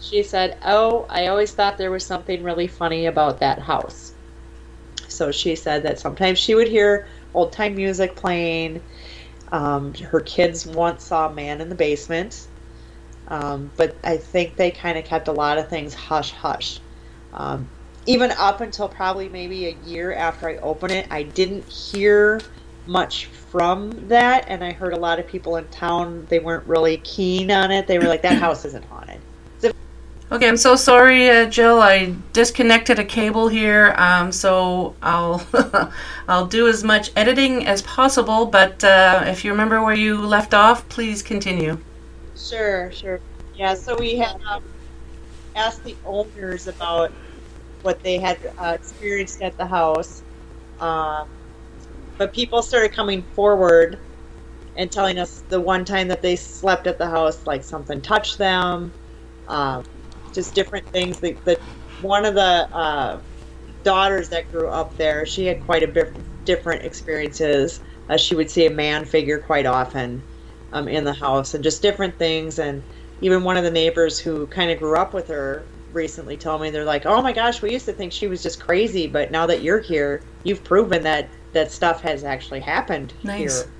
[0.00, 4.12] she said, oh, I always thought there was something really funny about that house.
[5.08, 8.82] So she said that sometimes she would hear old time music playing.
[9.52, 12.48] Um, her kids once saw a man in the basement
[13.28, 16.80] um, but I think they kind of kept a lot of things hush hush.
[17.32, 17.68] Um,
[18.06, 22.40] even up until probably maybe a year after I opened it, I didn't hear
[22.86, 26.98] much from that, and I heard a lot of people in town they weren't really
[26.98, 27.86] keen on it.
[27.86, 29.20] They were like, "That house isn't haunted."
[29.58, 29.72] So,
[30.32, 31.80] Okay, I'm so sorry, uh, Jill.
[31.80, 35.46] I disconnected a cable here, um, so I'll
[36.28, 38.46] I'll do as much editing as possible.
[38.46, 41.78] But uh, if you remember where you left off, please continue.
[42.36, 43.20] Sure, sure.
[43.54, 44.64] Yeah, so we had um,
[45.54, 47.12] asked the owners about
[47.84, 50.22] what they had uh, experienced at the house.
[50.80, 51.28] Um,
[52.16, 53.98] but people started coming forward
[54.76, 58.38] and telling us the one time that they slept at the house, like something touched
[58.38, 58.92] them,
[59.48, 59.84] um,
[60.32, 61.20] just different things.
[61.20, 61.60] That, that
[62.00, 63.20] one of the uh,
[63.82, 66.12] daughters that grew up there, she had quite a bit
[66.44, 67.80] different experiences.
[68.08, 70.22] Uh, she would see a man figure quite often
[70.72, 72.58] um, in the house and just different things.
[72.58, 72.82] And
[73.20, 75.62] even one of the neighbors who kind of grew up with her
[75.94, 78.60] recently told me they're like, "Oh my gosh, we used to think she was just
[78.60, 83.62] crazy, but now that you're here, you've proven that that stuff has actually happened Nice.
[83.62, 83.70] here."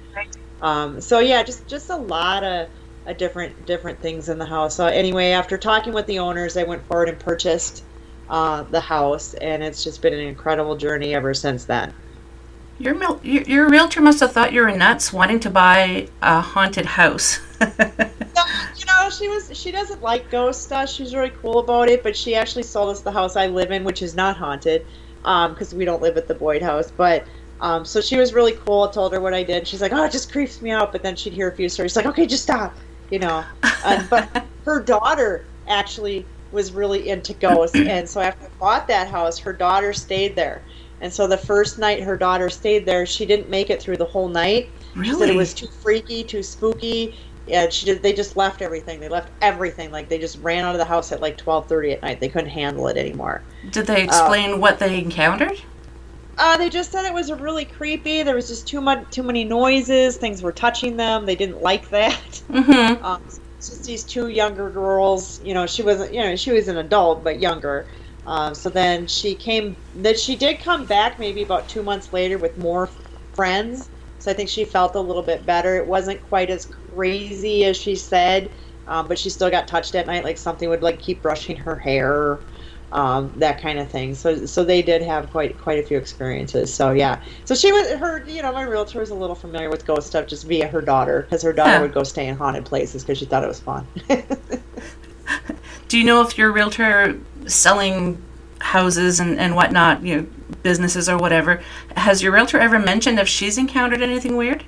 [0.62, 2.68] Um, so yeah, just just a lot of
[3.06, 4.74] uh, different different things in the house.
[4.74, 7.84] So anyway, after talking with the owners, I went forward and purchased
[8.30, 11.92] uh, the house, and it's just been an incredible journey ever since then.
[12.78, 16.40] Your, mil- your your realtor must have thought you were nuts wanting to buy a
[16.40, 17.40] haunted house.
[19.00, 20.88] No, she was she doesn't like ghost stuff.
[20.88, 23.84] She's really cool about it, but she actually sold us the house I live in,
[23.84, 24.86] which is not haunted,
[25.22, 26.90] because we don't live at the Boyd house.
[26.90, 27.26] But
[27.60, 28.82] um, so she was really cool.
[28.82, 29.66] I told her what I did.
[29.66, 31.96] She's like, "Oh, it just creeps me out." But then she'd hear a few stories,
[31.96, 32.76] like, "Okay, just stop,"
[33.10, 33.44] you know.
[33.84, 39.08] Um, but her daughter actually was really into ghosts, and so after I bought that
[39.08, 40.62] house, her daughter stayed there.
[41.00, 44.04] And so the first night her daughter stayed there, she didn't make it through the
[44.04, 44.70] whole night.
[45.02, 47.18] She said it was too freaky, too spooky.
[47.46, 48.02] Yeah, she did.
[48.02, 49.00] They just left everything.
[49.00, 49.90] They left everything.
[49.90, 52.20] Like they just ran out of the house at like twelve thirty at night.
[52.20, 53.42] They couldn't handle it anymore.
[53.70, 55.60] Did they explain what they encountered?
[56.36, 58.22] Uh, they just said it was really creepy.
[58.22, 60.16] There was just too much, too many noises.
[60.16, 61.26] Things were touching them.
[61.26, 62.42] They didn't like that.
[62.54, 63.04] Mm-hmm.
[63.04, 63.22] Um,
[63.56, 65.40] just these two younger girls.
[65.42, 66.12] You know, she wasn't.
[66.12, 67.86] You know, she was an adult but younger.
[68.26, 69.76] Um, so then she came.
[69.96, 72.88] That she did come back maybe about two months later with more
[73.34, 73.88] friends.
[74.18, 75.76] So I think she felt a little bit better.
[75.76, 78.50] It wasn't quite as crazy as she said,
[78.86, 80.24] um, but she still got touched at night.
[80.24, 82.40] Like something would like keep brushing her hair,
[82.92, 84.14] um, that kind of thing.
[84.14, 86.74] So so they did have quite quite a few experiences.
[86.74, 87.22] So yeah.
[87.44, 88.24] So she was her.
[88.26, 91.22] You know, my realtor was a little familiar with ghost stuff just via her daughter
[91.22, 91.80] because her daughter Huh.
[91.80, 93.88] would go stay in haunted places because she thought it was fun.
[95.88, 98.22] Do you know if your realtor selling
[98.60, 100.26] houses and, and whatnot, you know,
[100.62, 101.62] businesses or whatever,
[101.96, 104.64] has your realtor ever mentioned if she's encountered anything weird?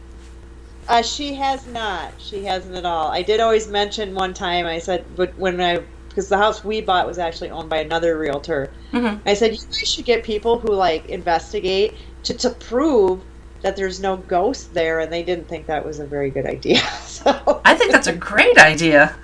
[0.88, 2.12] Uh, she has not.
[2.18, 3.08] She hasn't at all.
[3.08, 4.66] I did always mention one time.
[4.66, 8.16] I said, but when I because the house we bought was actually owned by another
[8.18, 8.70] realtor.
[8.92, 9.20] Mhm.
[9.26, 13.20] I said you guys should get people who like investigate to to prove
[13.62, 16.80] that there's no ghost there, and they didn't think that was a very good idea.
[17.16, 19.16] So I think that's a great idea.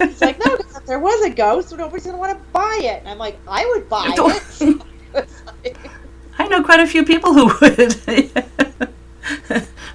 [0.00, 2.98] it's like, no, if there was a ghost, nobody's gonna want to buy it.
[3.00, 4.12] And I'm like, I would buy
[5.14, 5.76] it.
[6.38, 7.94] I know quite a few people who would.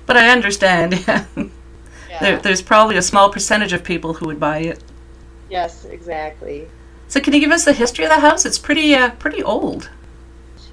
[0.05, 1.03] But I understand.
[2.11, 2.19] Yeah.
[2.19, 4.83] There, there's probably a small percentage of people who would buy it.
[5.49, 6.67] Yes, exactly.
[7.07, 8.45] So can you give us the history of the house?
[8.45, 9.89] It's pretty uh, pretty old.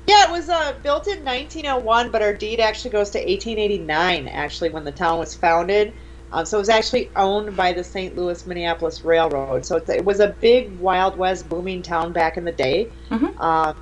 [0.07, 4.71] Yeah, it was uh, built in 1901, but our deed actually goes to 1889, actually,
[4.71, 5.93] when the town was founded.
[6.33, 8.17] Um, so it was actually owned by the St.
[8.17, 9.67] Louis Minneapolis Railroad.
[9.67, 12.89] So it's, it was a big Wild West booming town back in the day.
[13.11, 13.39] Mhm.
[13.41, 13.77] Um,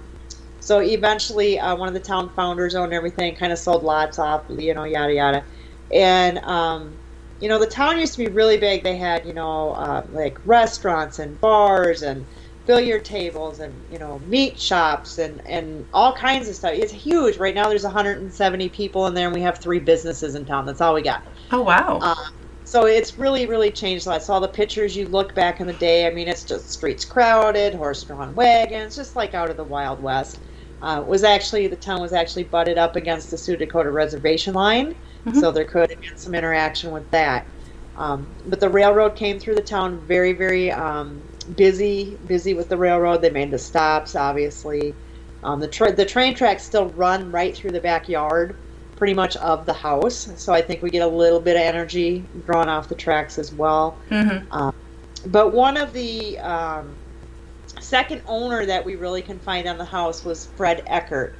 [0.67, 4.43] so eventually, uh, one of the town founders owned everything, kind of sold lots off,
[4.49, 5.45] you know, yada yada.
[5.93, 6.93] And um,
[7.39, 8.83] you know, the town used to be really big.
[8.83, 12.27] They had, you know, uh, like restaurants and bars and
[12.67, 16.73] billiard tables and you know meat shops and and all kinds of stuff.
[16.73, 17.37] It's huge.
[17.37, 20.67] Right now, there's 170 people in there, and we have three businesses in town.
[20.67, 21.23] That's all we got.
[21.53, 22.01] Oh wow.
[22.03, 22.31] Uh,
[22.65, 24.25] so it's really, really changed a lot.
[24.25, 27.05] So all the pictures you look back in the day, I mean, it's just streets
[27.05, 30.41] crowded, horse-drawn wagons, just like out of the Wild West.
[30.83, 34.95] Uh, was actually the town was actually butted up against the Sioux Dakota reservation line,
[35.41, 37.47] so there could have been some interaction with that.
[37.97, 41.21] Um, but the railroad came through the town very, very um,
[41.57, 43.23] busy, busy with the railroad.
[43.23, 44.95] They made the stops, obviously.
[45.43, 48.55] Um, the tra- the train tracks still run right through the backyard,
[48.97, 50.29] pretty much of the house.
[50.37, 53.53] So I think we get a little bit of energy drawn off the tracks as
[53.53, 53.97] well.
[54.11, 54.73] Mhm.
[55.27, 56.95] But one of the um,
[57.81, 61.35] second owner that we really can find on the house was Fred Eckert.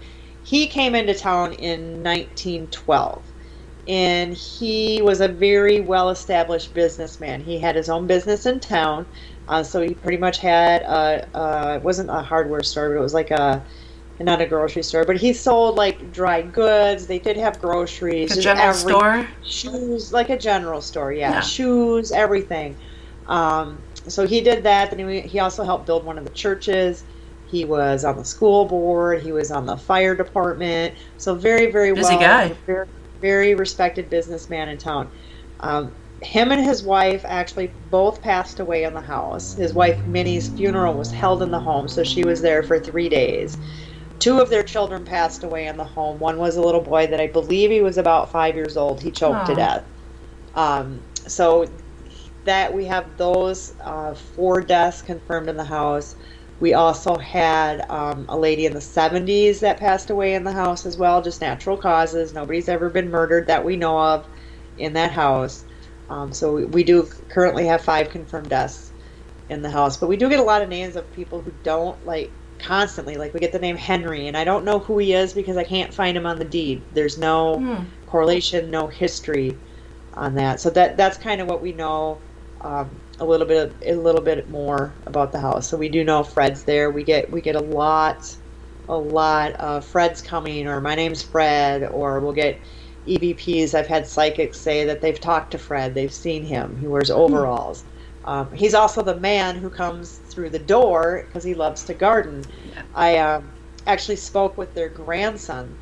[0.45, 3.23] He came into town in 1912
[3.89, 7.41] and he was a very well established businessman.
[7.43, 9.07] He had his own business in town,
[9.49, 13.03] uh, so he pretty much had a, a it wasn't a hardware store, but it
[13.03, 13.63] was like a
[14.19, 17.07] not a grocery store, but he sold like dry goods.
[17.07, 19.29] They did have groceries, A general every- store.
[19.45, 21.41] shoes, like a general store, yeah, Yeah.
[21.41, 22.75] shoes, everything.
[23.29, 24.91] Um, so he did that.
[24.91, 27.05] Then he, he also helped build one of the churches.
[27.47, 29.23] He was on the school board.
[29.23, 30.95] He was on the fire department.
[31.19, 32.49] So very, very Busy well, guy.
[32.67, 32.89] Very,
[33.21, 35.11] very respected businessman in town.
[35.61, 35.93] Um,
[36.23, 39.55] him and his wife actually both passed away in the house.
[39.55, 43.09] His wife Minnie's funeral was held in the home, so she was there for three
[43.09, 43.59] days.
[44.19, 46.19] Two of their children passed away in the home.
[46.19, 49.03] One was a little boy that I believe he was about five years old.
[49.03, 49.85] He choked to death.
[50.55, 51.67] Um, so
[52.47, 56.17] that we have those uh, four deaths confirmed in the house.
[56.61, 60.87] We also had um, a lady in the 70s that passed away in the house
[60.87, 62.35] as well, just natural causes.
[62.35, 64.27] Nobody's ever been murdered that we know of
[64.77, 65.67] in that house.
[66.11, 68.93] Um, so we, we do currently have five confirmed deaths
[69.49, 72.05] in the house, but we do get a lot of names of people who don't
[72.05, 73.17] like constantly.
[73.17, 75.65] Like we get the name Henry, and I don't know who he is because I
[75.65, 76.89] can't find him on the deed.
[76.93, 77.85] There's no Hmm.
[78.07, 79.63] correlation, no history
[80.15, 80.61] on that.
[80.61, 82.26] So that that's kind of what we know
[82.67, 85.69] um, a little bit a little bit more about the house.
[85.69, 86.91] So we do know Fred's there.
[86.91, 88.37] We get we get a lot
[88.89, 92.59] a lot of Fred's coming or my name's Fred or we'll get
[93.07, 93.75] EVPs.
[93.75, 95.95] I've had psychics say that they've talked to Fred.
[95.95, 96.77] They've seen him.
[96.81, 97.85] He wears overalls.
[98.25, 102.45] Um, he's also the man who comes through the door because he loves to garden.
[102.95, 103.49] I um,
[103.87, 105.77] actually spoke with their grandson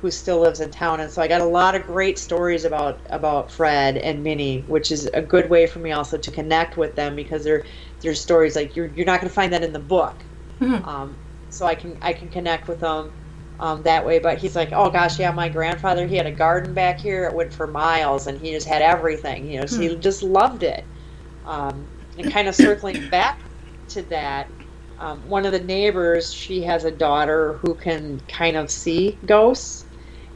[0.00, 1.00] who still lives in town.
[1.00, 4.90] And so i got a lot of great stories about about fred and minnie which
[4.92, 7.64] is a good way for me also to connect with them because they're
[8.00, 10.24] they're stories like you're, you're not going to find that in the book.
[10.60, 10.86] Mhm.
[10.86, 13.12] um, so i can i can connect with them
[13.58, 14.18] um, that way.
[14.18, 17.24] But he's like oh gosh yeah my grandfather he had a garden back here.
[17.26, 20.62] It went for miles and he just had everything you know so he just loved
[20.62, 20.84] it.
[21.44, 23.40] Um, and kind of circling back
[23.88, 24.52] to that
[24.98, 29.85] um, one of the neighbors she has a daughter who can kind of see ghosts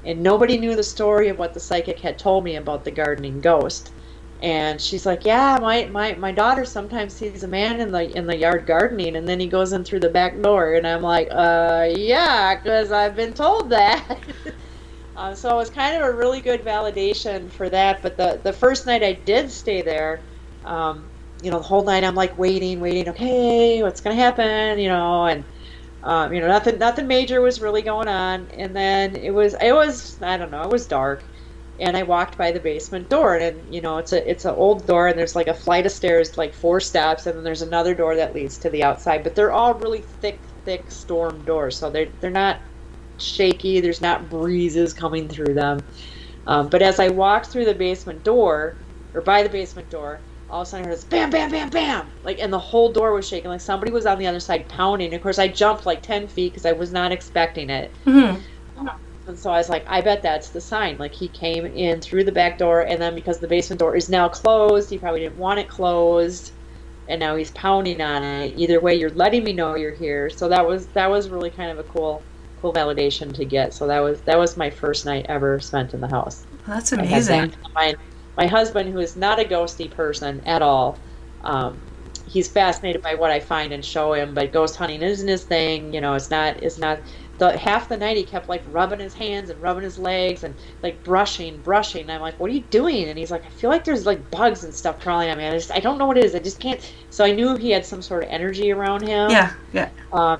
[0.04, 3.40] and nobody knew the story of what the psychic had told me about the gardening
[3.40, 3.92] ghost.
[4.42, 8.26] And she's like yeah my, my, my daughter sometimes sees a man in the in
[8.26, 10.74] the yard gardening and then he goes in through the back door.
[10.74, 14.18] And i'm like uh yeah because i've been told that.
[15.16, 18.00] Uh, so it was kind of a really good validation for that.
[18.00, 20.24] But the the first night i did stay there
[20.64, 21.10] um,
[21.42, 24.78] you know the whole night i'm like waiting waiting okay what's gonna happen?
[24.78, 25.44] You know and
[26.02, 28.48] um, you know nothing nothing major was really going on.
[28.54, 31.22] And then it was it was i don't know it was dark.
[31.78, 34.86] And i walked by the basement door and you know it's a it's an old
[34.86, 37.94] door and there's like a flight of stairs like four steps and then there's another
[37.94, 39.22] door that leads to the outside.
[39.24, 41.76] But they're all really thick thick storm doors.
[41.76, 42.60] So they're they're not
[43.18, 43.80] shaky.
[43.80, 45.80] There's not breezes coming through them.
[46.46, 48.76] Um, but as i walked through the basement door
[49.14, 51.70] or by the basement door all of a sudden I heard this bam, bam, bam,
[51.70, 54.68] bam, like, and the whole door was shaking, like somebody was on the other side
[54.68, 55.14] pounding.
[55.14, 58.40] Of course, I jumped like ten feet because I was not expecting it, Mhm.
[59.26, 60.96] and so I was like, I bet that's the sign.
[60.98, 64.08] Like he came in through the back door, and then because the basement door is
[64.08, 66.52] now closed, he probably didn't want it closed,
[67.08, 68.54] and now he's pounding on it.
[68.56, 70.30] Either way, you're letting me know you're here.
[70.30, 72.22] So that was that was really kind of a cool,
[72.60, 73.72] cool validation to get.
[73.72, 76.44] So that was that was my first night ever spent in the house.
[76.66, 77.52] That's amazing.
[78.37, 80.98] My husband, who is not a ghosty person at all,
[81.42, 81.81] um,
[82.26, 84.35] he's fascinated by what I find and show him.
[84.35, 85.92] But ghost hunting isn't his thing.
[85.92, 86.62] You know, it's not.
[86.62, 87.00] It's not.
[87.38, 90.54] The half the night he kept like rubbing his hands and rubbing his legs and
[90.83, 92.02] like brushing, brushing.
[92.02, 94.31] And I'm like, "What are you doing?" And he's like, "I feel like there's like
[94.31, 95.46] bugs and stuff crawling on me.
[95.46, 96.35] I just I don't know what it is.
[96.35, 99.31] I just can't." So I knew he had some sort of energy around him.
[99.31, 99.90] Yeah, yeah.
[100.12, 100.38] Um,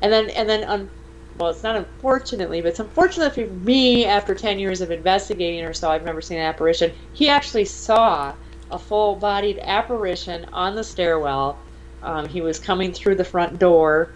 [0.00, 0.90] and then and then um,
[1.38, 5.72] well, it's not unfortunately, but it's unfortunate for me after 10 years of investigating or
[5.72, 6.92] so, I've never seen an apparition.
[7.12, 8.34] He actually saw
[8.70, 11.58] a full bodied apparition on the stairwell.
[12.02, 14.10] Um, he was coming through the front door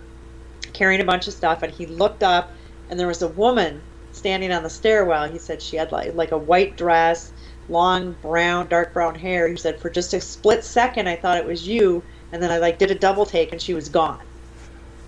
[0.72, 2.50] carrying a bunch of stuff, and he looked up,
[2.90, 3.80] and there was a woman
[4.12, 5.28] standing on the stairwell.
[5.28, 7.32] He said she had like, like a white dress,
[7.68, 9.48] long brown, dark brown hair.
[9.48, 12.02] He said, for just a split second, I thought it was you,
[12.32, 14.20] and then I like did a double take, and she was gone.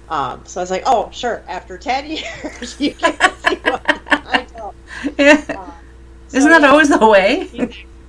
[0.08, 1.42] Um, so I was like, oh, sure.
[1.48, 4.74] After ten years, you can see what I know.
[5.18, 5.44] Yeah.
[5.56, 5.72] Um,
[6.28, 7.48] so, Isn't that yeah, always the way?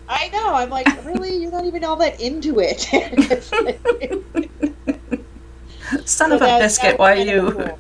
[0.09, 0.53] I know.
[0.53, 1.35] I'm like, really?
[1.37, 2.81] You're not even all that into it.
[6.05, 7.51] Son so of a that- biscuit, that's why you?
[7.51, 7.79] cool.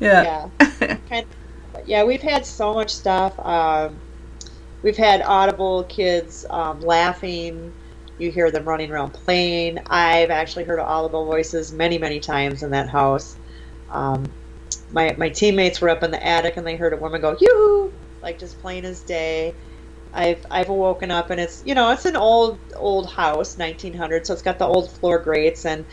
[0.00, 0.48] Yeah.
[0.60, 0.96] Yeah.
[1.08, 1.26] kind
[1.74, 3.38] of, yeah, we've had so much stuff.
[3.44, 3.96] Um,
[4.82, 7.72] we've had audible kids um, laughing.
[8.18, 9.78] You hear them running around playing.
[9.86, 13.36] I've actually heard audible voices many, many times in that house.
[13.90, 14.26] Um,
[14.92, 17.92] my my teammates were up in the attic and they heard a woman go yoo
[18.22, 19.54] like just plain as day.
[20.12, 24.32] I've I've woken up and it's you know it's an old old house 1900 so
[24.32, 25.84] it's got the old floor grates and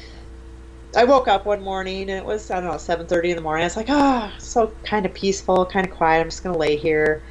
[0.96, 3.64] I woke up one morning and it was I don't know 7:30 in the morning.
[3.64, 6.22] I was like, ah, so kind of peaceful, kind of quiet.
[6.22, 7.24] I'm just gonna lay here.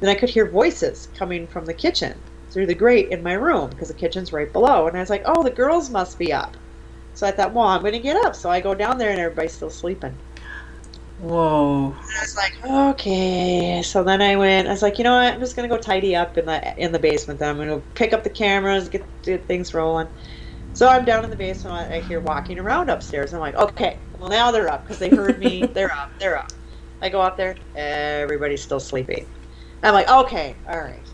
[0.00, 2.20] Then I could hear voices coming from the kitchen
[2.50, 4.88] through the grate in my room because the kitchen's right below.
[4.88, 6.56] And I was like, oh, the girls must be up.
[7.14, 8.34] So I thought, well, I'm gonna get up.
[8.34, 10.16] So I go down there and everybody's still sleeping.
[11.20, 11.86] Whoa.
[11.86, 13.82] And I was like, okay.
[13.82, 14.66] So then I went.
[14.66, 15.32] I was like, you know what?
[15.32, 17.38] I'm just gonna go tidy up in the in the basement.
[17.38, 20.08] Then I'm gonna pick up the cameras, get, get things rolling.
[20.74, 21.92] So I'm down in the basement.
[21.92, 23.34] I hear walking around upstairs.
[23.34, 23.98] I'm like, okay.
[24.18, 25.66] Well, now they're up because they heard me.
[25.74, 26.10] they're up.
[26.18, 26.52] They're up.
[27.02, 27.56] I go out there.
[27.76, 29.26] Everybody's still sleeping.
[29.82, 31.06] I'm like, okay, all right.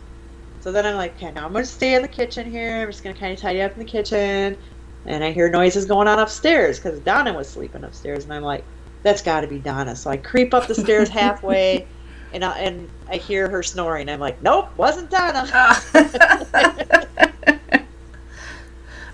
[0.59, 2.81] So then I'm like, okay, now I'm gonna stay in the kitchen here.
[2.81, 4.57] I'm just gonna kind of tidy up in the kitchen.
[5.05, 8.63] And I hear noises going on upstairs because Donna was sleeping upstairs, and I'm like,
[9.01, 9.95] that's got to be Donna.
[9.95, 11.87] So I creep up the stairs halfway,
[12.33, 14.09] and I, and I hear her snoring.
[14.09, 15.47] I'm like, nope, wasn't Donna.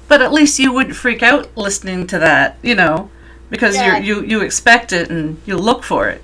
[0.07, 3.09] but at least you wouldn't freak out listening to that, you know,
[3.49, 3.97] because Yeah.
[3.99, 6.23] you you expect it and you look for it.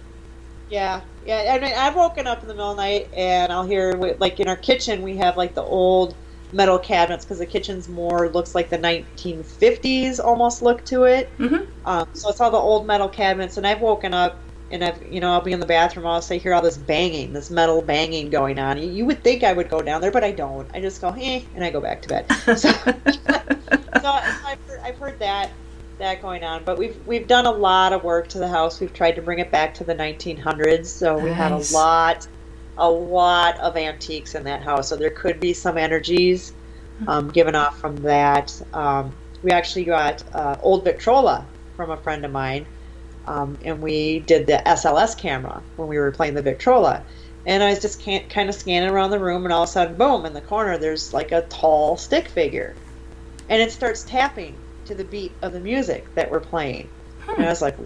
[0.69, 1.53] Yeah, yeah.
[1.55, 4.39] I mean, I've woken up in the middle of the night and I'll hear like
[4.39, 6.15] in our kitchen we have like the old
[6.53, 11.29] metal cabinets because the kitchen's more looks like the 1950s almost look to it.
[11.37, 11.67] Mhm.
[11.85, 14.37] Um, so it's all the old metal cabinets, and I've woken up
[14.71, 17.33] and I've you know I'll be in the bathroom, I'll say hear all this banging,
[17.33, 18.77] this metal banging going on.
[18.77, 20.69] You, you would think I would go down there, but I don't.
[20.73, 22.25] I just go eh, and I go back to bed.
[24.01, 25.51] So, so I've heard, I've heard that
[25.99, 28.79] that going on, but we've we've done a lot of work to the house.
[28.79, 32.27] We've tried to bring it back to the 1900s, so we had a lot,
[32.77, 34.89] a lot of antiques in that house.
[34.89, 36.53] So there could be some energies
[37.07, 38.61] um, given off from that.
[38.73, 39.13] Um,
[39.43, 41.45] we actually got uh, old Victrola
[41.75, 42.65] from a friend of mine,
[43.27, 47.03] um, and we did the SLS camera when we were playing the Victrola.
[47.45, 49.95] And I was just kind of scanning around the room, and all of a sudden,
[49.95, 50.25] boom!
[50.27, 52.75] In the corner, there's like a tall stick figure,
[53.49, 54.55] and it starts tapping
[54.85, 56.87] to the beat of the music that we're playing.
[57.27, 57.77] And I was like,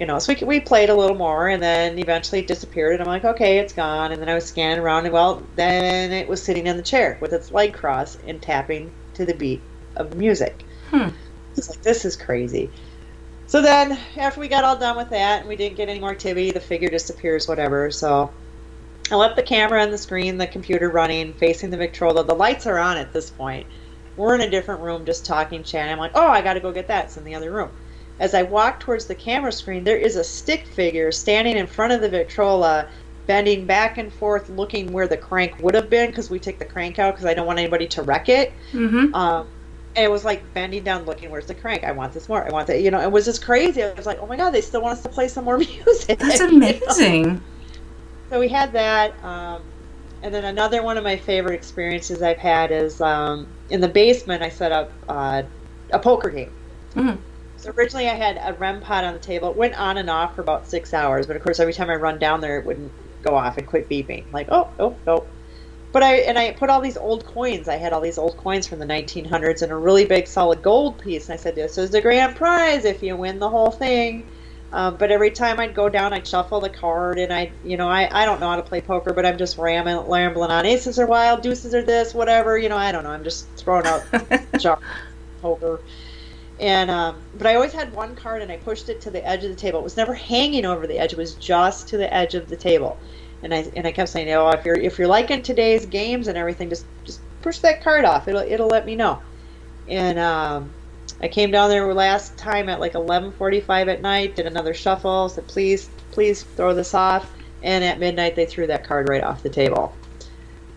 [0.00, 2.94] you know, so we, we played a little more, and then eventually it disappeared.
[2.94, 4.12] And I'm like, okay, it's gone.
[4.12, 7.18] And then I was scanning around, and well, then it was sitting in the chair
[7.20, 9.60] with its leg crossed and tapping to the beat
[9.96, 10.64] of music.
[10.88, 11.08] Hmm.
[11.54, 12.70] It's like this is crazy.
[13.46, 16.12] So then, after we got all done with that, and we didn't get any more
[16.12, 17.90] activity, the figure disappears, whatever.
[17.90, 18.30] So
[19.10, 22.24] I left the camera and the screen, the computer running, facing the Victrola.
[22.24, 23.66] The lights are on at this point.
[24.16, 25.92] We're in a different room, just talking, chatting.
[25.92, 27.06] I'm like, oh, I got to go get that.
[27.06, 27.70] It's in the other room.
[28.20, 31.92] As I walk towards the camera screen, there is a stick figure standing in front
[31.94, 32.86] of the Victrola,
[33.26, 36.64] bending back and forth, looking where the crank would have been, because we took the
[36.66, 38.52] crank out because I don't want anybody to wreck it.
[38.72, 39.14] Mm-hmm.
[39.14, 39.48] Um,
[39.96, 41.82] and it was like bending down, looking, where's the crank?
[41.82, 42.46] I want this more.
[42.46, 42.82] I want that.
[42.82, 43.82] You know, it was just crazy.
[43.82, 46.18] I was like, oh my god, they still want us to play some more music.
[46.18, 46.56] That's you know?
[46.56, 47.42] amazing.
[48.28, 49.12] So we had that.
[49.24, 49.62] Um,
[50.22, 54.42] and then another one of my favorite experiences I've had is um, in the basement.
[54.42, 55.42] I set up uh,
[55.90, 56.52] a poker game.
[56.94, 57.18] Mhm.
[57.60, 59.50] So originally I had a REM pod on the table.
[59.50, 61.96] It went on and off for about six hours, but of course every time I
[61.96, 62.90] run down there, it wouldn't
[63.22, 64.24] go off and quit beeping.
[64.32, 65.26] Like oh oh oh.
[65.92, 67.68] But I and I put all these old coins.
[67.68, 70.98] I had all these old coins from the 1900s and a really big solid gold
[70.98, 71.28] piece.
[71.28, 74.26] And I said, "This is the grand prize if you win the whole thing."
[74.72, 77.88] Um, but every time I'd go down, I'd shuffle the card, and I, you know,
[77.88, 80.64] I, I don't know how to play poker, but I'm just ramming, rambling on.
[80.64, 82.56] Aces are wild, deuces are this, whatever.
[82.56, 83.10] You know, I don't know.
[83.10, 84.04] I'm just throwing out
[84.60, 84.78] jar
[85.42, 85.80] poker.
[86.60, 89.44] And um, but I always had one card, and I pushed it to the edge
[89.44, 89.80] of the table.
[89.80, 92.56] It was never hanging over the edge; it was just to the edge of the
[92.56, 92.98] table.
[93.42, 96.36] And I and I kept saying, "Oh, if you're if you're liking today's games and
[96.36, 98.28] everything, just just push that card off.
[98.28, 99.22] It'll it'll let me know."
[99.88, 100.70] And um,
[101.22, 105.48] I came down there last time at like 11:45 at night, did another shuffle, said
[105.48, 107.32] please, please throw this off,
[107.62, 109.94] and at midnight they threw that card right off the table.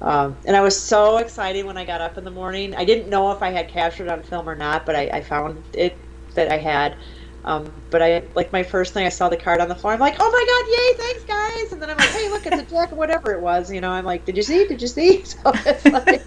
[0.03, 2.75] Um, and I was so excited when I got up in the morning.
[2.75, 5.63] I didn't know if I had captured on film or not, but I, I found
[5.73, 5.95] it
[6.35, 6.97] that I had.
[7.45, 9.93] Um, but I like my first thing I saw the card on the floor.
[9.93, 11.73] I'm like, oh my god, yay, thanks guys!
[11.73, 13.71] And then I'm like, hey, look, it's a deck, whatever it was.
[13.71, 14.65] You know, I'm like, did you see?
[14.65, 15.23] Did you see?
[15.43, 16.21] So it's like,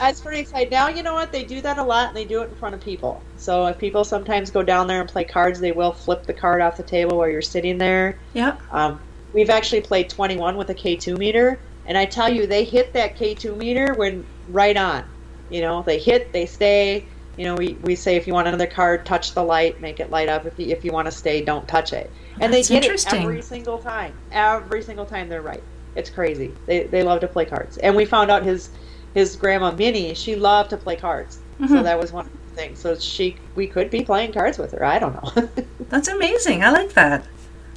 [0.00, 0.70] I was pretty excited.
[0.70, 1.32] Now you know what?
[1.32, 3.22] They do that a lot, and they do it in front of people.
[3.36, 6.60] So if people sometimes go down there and play cards, they will flip the card
[6.60, 8.18] off the table while you're sitting there.
[8.34, 8.56] Yeah.
[8.70, 9.00] Um,
[9.32, 13.16] we've actually played 21 with a K2 meter, and I tell you, they hit that
[13.16, 15.04] K2 meter when right on.
[15.50, 17.04] You know, they hit, they stay.
[17.36, 20.10] You know, we, we say if you want another card, touch the light, make it
[20.10, 20.44] light up.
[20.46, 22.10] If you, if you want to stay, don't touch it.
[22.40, 24.14] And That's they get it every single time.
[24.32, 25.62] Every single time they're right.
[25.94, 26.52] It's crazy.
[26.66, 27.78] They, they love to play cards.
[27.78, 28.70] And we found out his
[29.14, 31.40] his grandma Minnie, she loved to play cards.
[31.58, 31.82] So Mhm.
[31.84, 32.78] that was one of the things.
[32.78, 34.84] So she we could be playing cards with her.
[34.84, 35.48] I don't know.
[35.90, 36.64] That's amazing.
[36.64, 37.26] I like that.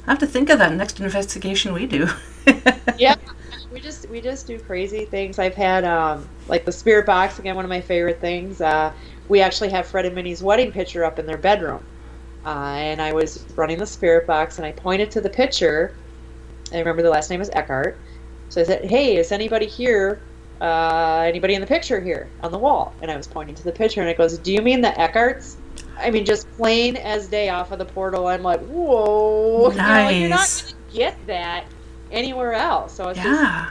[0.06, 2.08] I have to think of that next investigation we do.
[2.98, 3.16] yeah
[3.76, 5.38] we just we just do crazy things.
[5.38, 8.62] I've had um like the spirit box again one of my favorite things.
[8.62, 8.90] Uh
[9.28, 11.84] we actually have fred and minnie's wedding picture up in their bedroom.
[12.46, 15.92] Uh, and i was running the spirit box and i pointed to the picture.
[16.72, 17.98] I remember the last name was eckhart.
[18.48, 20.22] So i said hey is anybody here
[20.62, 22.94] uh, anybody in the picture here on the wall?
[23.02, 25.56] And i was pointing to the picture and it goes do you mean the eckharts
[25.98, 28.26] i mean just plain as day off of the portal.
[28.26, 31.66] I'm like whoa You know, like, you're not gonna get that
[32.16, 33.68] anywhere else so it's just yeah.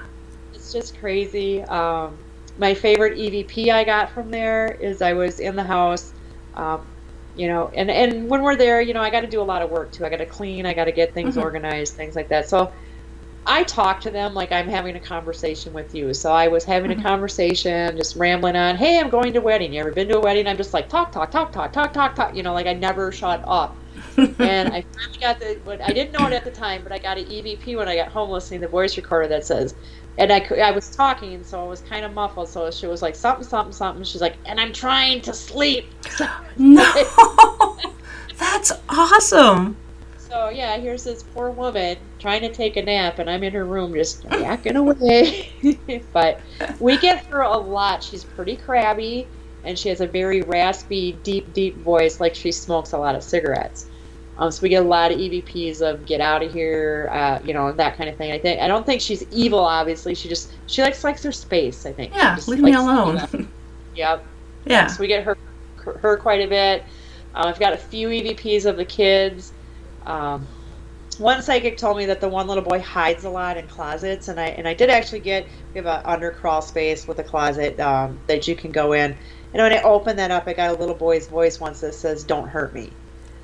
[0.53, 1.63] it's just crazy.
[1.63, 2.19] Um,
[2.57, 6.13] my favorite EVP I got from there is I was in the house,
[6.55, 6.87] um,
[7.35, 9.61] you know, and, and when we're there, you know, I got to do a lot
[9.61, 10.05] of work too.
[10.05, 11.41] I got to clean, I got to get things Mhm.
[11.43, 12.49] organized, things like that.
[12.49, 12.73] So
[13.45, 16.13] I talk to them like I'm having a conversation with you.
[16.13, 16.99] So I was having Mhm.
[16.99, 19.73] a conversation, just rambling on, hey, I'm going to a wedding.
[19.73, 20.47] You ever been to a wedding?
[20.47, 22.35] I'm just like, talk, talk, talk, talk, talk, talk, talk.
[22.35, 23.84] You know, like I never shut up
[24.17, 25.59] and I finally got the.
[25.63, 27.95] What I didn't know it at the time, but I got an EVP when I
[27.95, 29.75] got home listening to the voice recorder that says,
[30.17, 32.49] and I I was talking, so I was kind of muffled.
[32.49, 34.03] So she was like something, something, something.
[34.03, 35.85] She's like, and I'm trying to sleep.
[36.57, 37.77] no.
[38.37, 39.77] That's awesome.
[40.17, 43.65] So yeah, here's this poor woman trying to take a nap, and I'm in her
[43.65, 46.01] room just yakking away.
[46.13, 46.41] but
[46.79, 48.03] we get her a lot.
[48.03, 49.27] She's pretty crabby,
[49.63, 53.23] and she has a very raspy, deep, deep voice, like she smokes a lot of
[53.23, 53.87] cigarettes.
[54.37, 57.53] Um, so we get a lot of EVPs of "get out of here," uh, you
[57.53, 58.31] know, that kind of thing.
[58.31, 59.59] I think I don't think she's evil.
[59.59, 61.85] Obviously, she just she likes likes her space.
[61.85, 62.13] I think.
[62.13, 63.49] Yeah, leave me alone.
[63.95, 64.25] Yep.
[64.65, 64.87] yeah.
[64.87, 65.37] So we get her
[65.85, 66.83] her quite a bit.
[67.33, 69.53] Uh, I've got a few EVPs of the kids.
[70.05, 70.45] Um,
[71.17, 74.37] one psychic told me that the one little boy hides a lot in closets, and
[74.39, 77.79] I and I did actually get we have an under crawl space with a closet
[77.79, 79.15] um, that you can go in.
[79.53, 82.23] And when I opened that up, I got a little boy's voice once that says,
[82.23, 82.91] "Don't hurt me."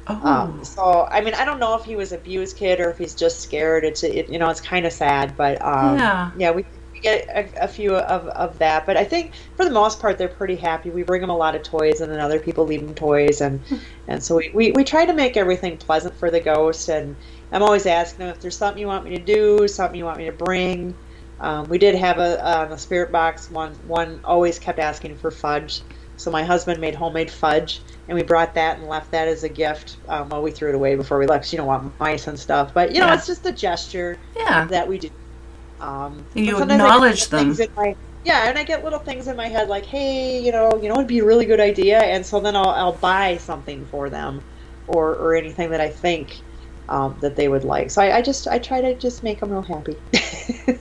[0.07, 0.27] Oh.
[0.27, 3.13] Um, so I mean, I don't know if he was abused kid or if he's
[3.13, 3.83] just scared.
[3.83, 6.31] It's it, you know, it's kind of sad, but um, Yeah.
[6.37, 8.85] yeah, we, we get a, a few of, of that.
[8.85, 10.89] But I think for the most part, they're pretty happy.
[10.89, 13.61] We bring them a lot of toys, and then other people leave them toys, and
[14.07, 16.89] and so we, we, we try to make everything pleasant for the ghost.
[16.89, 17.15] And
[17.51, 20.17] I'm always asking them if there's something you want me to do, something you want
[20.17, 20.95] me to bring.
[21.39, 25.31] Um, we did have a on the spirit box one one always kept asking for
[25.31, 25.81] fudge.
[26.21, 29.49] So my husband made homemade fudge, and we brought that and left that as a
[29.49, 29.97] gift.
[30.07, 31.45] Um, well, we threw it away before we left.
[31.45, 33.15] 'cause you don't want mice and stuff, but you know, Yeah.
[33.15, 34.65] it's just a gesture yeah.
[34.65, 35.09] that we do.
[35.79, 37.57] Um, You but sometimes I get acknowledge them.
[37.75, 40.89] my- yeah, and I get little things in my head like, hey, you know, you
[40.89, 44.07] know, it'd be a really good idea, and so then I'll I'll buy something for
[44.09, 44.43] them,
[44.87, 46.39] or or anything that I think
[46.87, 47.89] um, that they would like.
[47.89, 49.97] So I, I just I try to just make them real happy.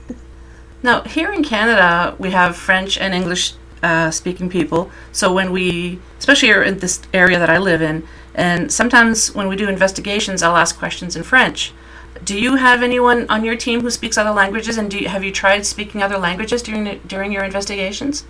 [0.83, 3.53] Now, here in Canada, we have French and English
[3.83, 4.91] uh, speaking people.
[5.11, 9.47] So when we, especially here in this area that I live in, and sometimes when
[9.47, 11.73] we do investigations, I'll ask questions in French.
[12.23, 15.23] Do you have anyone on your team who speaks other languages, and do you, have
[15.23, 18.25] you tried speaking other languages during during your investigations?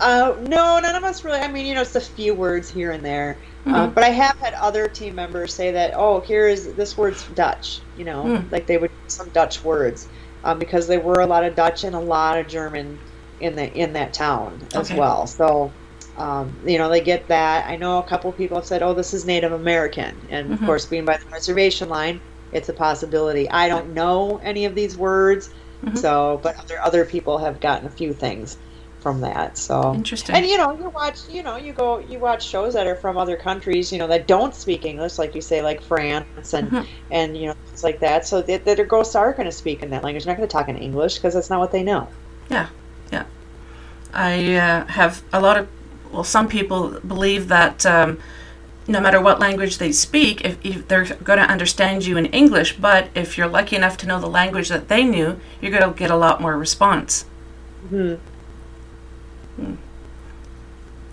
[0.00, 1.38] Uh, no, none of us really.
[1.40, 3.38] I mean, you know, it's a few words here and there.
[3.66, 3.94] Uh, Mhm.
[3.94, 7.80] but I have had other team members say that, oh, here is this word's Dutch.
[7.96, 8.52] You know, Hmm.
[8.52, 10.08] like they would use some Dutch words
[10.44, 12.98] um, because there were a lot of Dutch and a lot of German
[13.40, 14.96] in the in that town as Okay.
[14.96, 15.26] well.
[15.26, 15.74] So,
[16.16, 17.68] um, you know, they get that.
[17.68, 20.66] I know a couple people have said, oh, this is Native American, and of Mhm.
[20.66, 22.20] course, being by the reservation line,
[22.52, 23.50] it's a possibility.
[23.50, 25.50] I don't know any of these words,
[25.82, 25.96] Mhm.
[25.96, 28.56] so but other other people have gotten a few things
[29.00, 29.58] from that.
[29.58, 30.34] So Interesting.
[30.34, 33.16] and you know, you watch, you know, you go, you watch shows that are from
[33.18, 36.86] other countries, you know, that don't speak English, like you say, like France and Mhm.
[37.10, 38.26] and you know things like that.
[38.26, 40.24] So that their ghosts are going to speak in that language.
[40.24, 42.12] They're not going to talk in English because that's not what they know.
[44.12, 45.68] I uh, have a lot of
[46.10, 48.18] well, some people believe that um,
[48.88, 52.76] no matter what language they speak, if, if they're going to understand you in English,
[52.76, 55.98] but if you're lucky enough to know the language that they knew, you're going to
[55.98, 57.24] get a lot more response.
[57.88, 58.14] hmm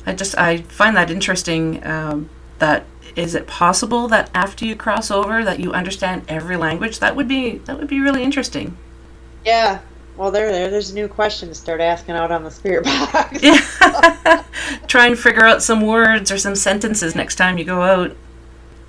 [0.06, 1.86] I just I find that interesting.
[1.86, 2.30] Um,
[2.60, 2.86] that
[3.16, 7.00] is it possible that after you cross over that you understand every language?
[7.00, 8.78] That would be that would be really interesting.
[9.46, 9.80] Yeah.
[10.18, 13.42] Well, there, there, there's a new question to start asking out on the spirit box.
[13.42, 14.44] Yeah.
[14.88, 18.16] Try and figure out some words or some sentences next time you go out.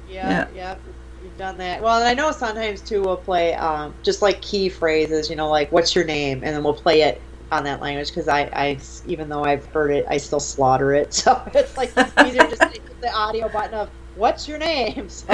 [0.09, 0.47] Yeah, Yeah.
[0.55, 0.77] yeah,
[1.23, 1.83] You've done that.
[1.83, 5.49] Well, and I know sometimes too we'll play um, just like key phrases, you know,
[5.49, 7.21] like "What's your name?" and then we'll play it
[7.51, 11.15] on that language because I, I, even though I've heard it, I still slaughter it.
[11.25, 15.09] So it's like it's easier just to hit the audio button of "What's your name?"
[15.09, 15.27] So,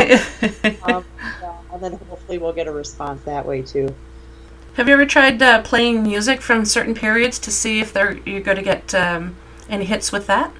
[0.85, 3.93] um, yeah, and then hopefully we'll get a response that way too.
[4.81, 8.41] Have you ever tried uh, playing music from certain periods to see if they're you're
[8.41, 9.37] going to get um,
[9.69, 10.51] any hits with that?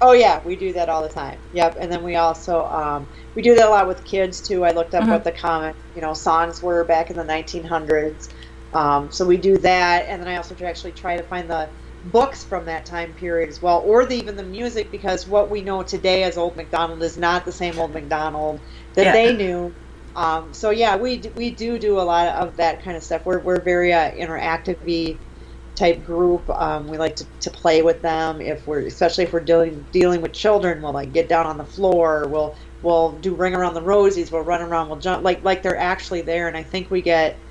[0.00, 1.38] Oh yeah, we do that all the time.
[1.52, 4.64] Yep, and then we also um, we do that a lot with kids too.
[4.64, 5.10] I looked up Mhm.
[5.10, 8.30] what the common you know songs were back in the 1900s.
[8.74, 11.68] Um, so we do that, and then I also try- actually try to find the
[12.06, 15.60] books from that time period as well, or the, even the music, because what we
[15.60, 18.58] know today as Old MacDonald is not the same Old MacDonald
[18.94, 19.12] that Yeah.
[19.12, 19.72] they knew.
[20.16, 23.26] Um, so yeah, we d- we do do a lot of that kind of stuff.
[23.26, 25.20] We're we're very uh, interactive
[25.76, 26.50] type group.
[26.50, 30.22] Um, we like to, to play with them if we're especially if we're dealing dealing
[30.22, 30.82] with children.
[30.82, 32.28] We'll like get down on the floor.
[32.28, 34.32] We'll we'll do ring around the rosies.
[34.32, 34.88] We'll run around.
[34.90, 36.48] We'll jump like like they're actually there.
[36.48, 37.42] And I think we get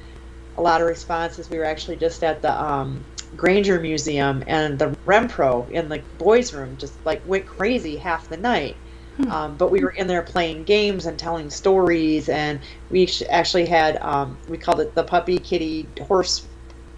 [0.57, 1.49] a lot of responses.
[1.49, 6.53] We were actually just at the um, Granger Museum and the Rempro in the boys'
[6.53, 8.81] room just like went crazy half the night.
[9.29, 12.59] Um, but we were in there playing games and telling stories, and
[12.89, 16.47] we actually had um, we called it the puppy kitty horse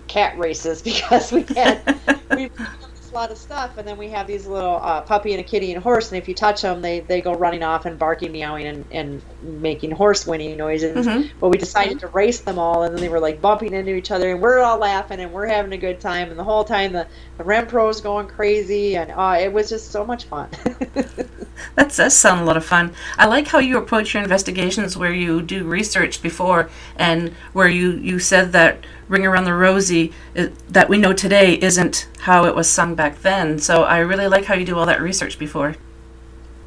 [0.08, 2.00] cat races because we had
[2.36, 2.50] we
[3.08, 5.72] this lot of stuff, and then we have these little uh, puppy and a kitty
[5.72, 8.32] and a horse, and if you touch them, they, they go running off and barking,
[8.32, 11.08] meowing, and, and making horse whinnying noises.
[11.08, 11.30] Mhm.
[11.40, 14.12] But we decided to race them all, and then they were like bumping into each
[14.12, 16.92] other, and we're all laughing, and we're having a good time, and the whole time
[16.92, 20.50] the the Rempro's going crazy, and uh, it was just so much fun.
[21.76, 22.94] That does sound a lot of fun.
[23.18, 27.92] I like how you approach your investigations where you do research before and where you,
[27.92, 32.56] you said that Ring Around the Rosie uh, that we know today isn't how it
[32.56, 33.60] was sung back then.
[33.60, 35.76] So I really like how you do all that research before.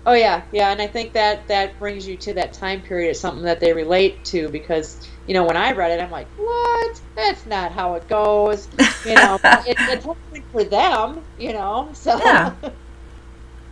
[0.06, 3.10] Oh yeah, yeah, and I think that that brings you to that time period.
[3.10, 6.26] It's something that they relate to because you know when I read it, I'm like,
[6.36, 7.00] what?
[7.14, 8.68] That's not how it goes.
[9.04, 11.22] You know, it, it's happening for them.
[11.38, 12.54] You know, so Yeah.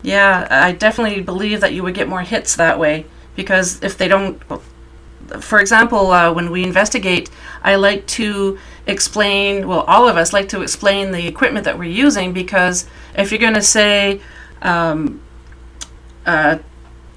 [0.01, 3.05] Yeah, I definitely believe that you would get more hits that way
[3.35, 4.41] because if they don't,
[5.41, 7.29] for example, uh, when we investigate,
[7.63, 8.57] I like to
[8.87, 13.31] explain, well, all of us like to explain the equipment that we're using because if
[13.31, 14.21] you're going to say,
[14.61, 15.21] um,
[16.25, 16.59] uh,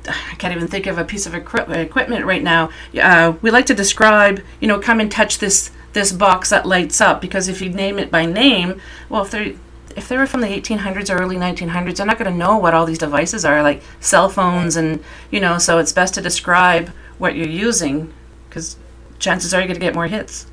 [0.08, 2.70] I can't even think of a piece of equi- equipment right now.
[3.00, 7.02] Uh, we like to describe, you know, come and touch this this box that lights
[7.02, 8.80] up because if you name it by name,
[9.10, 9.52] well, if they're
[9.94, 12.72] if they were from the 1800s or early 1900s, they're not going to know what
[12.72, 15.58] all these devices are, like cell phones, and you know.
[15.58, 16.88] So it's best to describe
[17.18, 18.12] what you're using
[18.48, 18.76] because
[19.22, 20.48] chances are you're going to get more hits.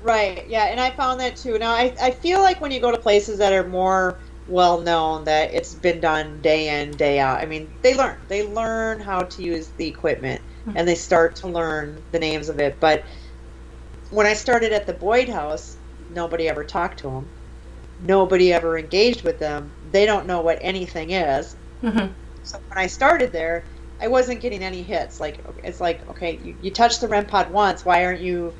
[0.00, 0.46] Right.
[0.48, 1.58] Yeah, and I found that too.
[1.58, 5.24] Now I I feel like when you go to places that are more well known
[5.24, 7.40] that it's been done day in day out.
[7.40, 10.42] I mean, they learn they learn how to use the equipment
[10.74, 12.78] and they start to learn the names of it.
[12.80, 13.04] But
[14.10, 17.32] when I started at the Boyd House, nobody ever talked to them.
[17.98, 19.74] Nobody ever engaged with them.
[19.82, 21.56] They don't know what anything is.
[21.82, 23.66] hmm So when I started there,
[24.00, 25.20] I wasn't getting any hits.
[25.20, 27.84] Like it's like okay, you, you touched the REM pod once.
[27.84, 28.52] Why aren't you,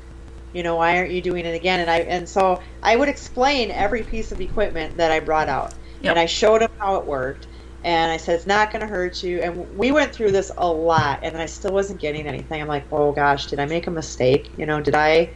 [0.53, 1.79] you know, why aren't you doing it again?
[1.81, 5.73] And I and so I would explain every piece of equipment that I brought out,
[6.01, 6.11] Yep.
[6.11, 7.47] and I showed them how it worked.
[7.83, 9.41] And I said it's not going to hurt you.
[9.41, 12.59] And we went through this a lot, and I still wasn't getting anything.
[12.59, 14.49] I'm like, oh gosh, did I make a mistake?
[14.57, 15.29] You know, did I?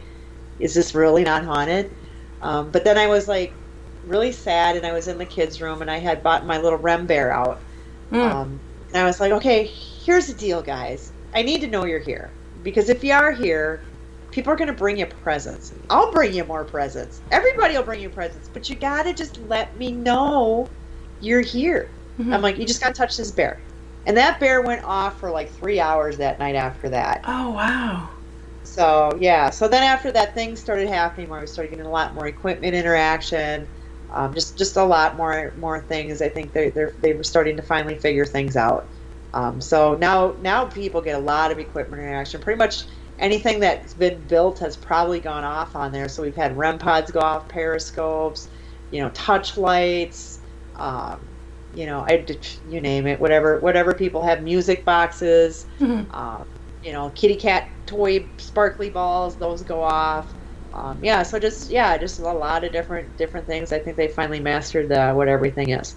[0.58, 1.92] Is this really not haunted?
[2.42, 3.52] Um, but then I was like
[4.04, 6.78] really sad, and I was in the kids' room, and I had bought my little
[6.78, 7.60] REM bear out.
[8.10, 8.18] Mm.
[8.18, 9.70] Um, and I was like, okay,
[10.10, 11.12] here's the deal, guys.
[11.34, 12.30] I need to know you're here
[12.64, 13.80] because if you are here,
[14.32, 15.72] people are going to bring you presents.
[15.88, 17.20] I'll bring you more presents.
[17.30, 20.68] Everybody will bring you presents, but you got to just let me know
[21.20, 21.88] you're here.
[22.18, 22.34] Mhm.
[22.34, 23.60] I'm like, you just got to touch this bear.
[24.04, 27.20] And that bear went off for like three hours that night after that.
[27.28, 28.08] Oh wow.
[28.64, 32.14] So yeah, so then after that, things started happening where we started getting a lot
[32.16, 33.68] more equipment interaction,
[34.12, 36.20] um, just just a lot more more things.
[36.20, 38.88] I think they they they were starting to finally figure things out.
[39.32, 42.40] Um, so now now people get a lot of equipment interaction.
[42.40, 42.86] Pretty much
[43.18, 46.08] anything that's been built has probably gone off on there.
[46.08, 48.48] So we've had REM pods go off, periscopes,
[48.90, 50.40] you know, touch lights.
[50.76, 51.28] Um,
[51.72, 52.26] you know, I
[52.64, 56.08] you name it, whatever, whatever people have, music boxes, Mhm.
[56.10, 56.44] um,
[56.82, 60.34] you know, kitty cat toy sparkly balls, those go off.
[60.72, 63.72] Um, yeah, so just yeah, just a lot of different different things.
[63.72, 65.96] I think they finally mastered the, what everything is.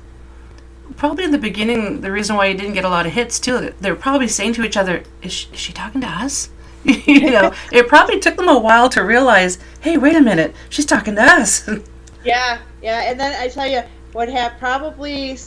[0.97, 3.73] Probably in the beginning, the reason why you didn't get a lot of hits too,
[3.79, 6.49] they were probably saying to each other, "Is she, is she talking to us?"
[6.83, 10.85] you know, it probably took them a while to realize, "Hey, wait a minute, she's
[10.85, 11.69] talking to us."
[12.25, 13.81] Yeah, yeah, and then I tell you
[14.13, 15.37] what have probably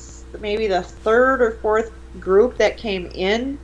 [0.40, 1.90] maybe the third or fourth
[2.20, 3.58] group that came in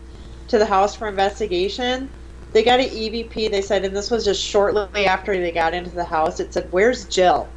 [0.49, 2.09] to the house for investigation.
[2.53, 3.51] They got an EVP.
[3.51, 6.41] They said, and this was just shortly after they got into the house.
[6.41, 7.49] It said, "Where's Jill?"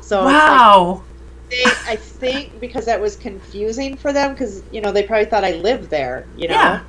[0.00, 1.02] So wow.
[1.50, 5.44] They, I think because that was confusing for them because you know they probably thought
[5.44, 6.28] I lived there.
[6.36, 6.54] You know.
[6.54, 6.84] Yeah.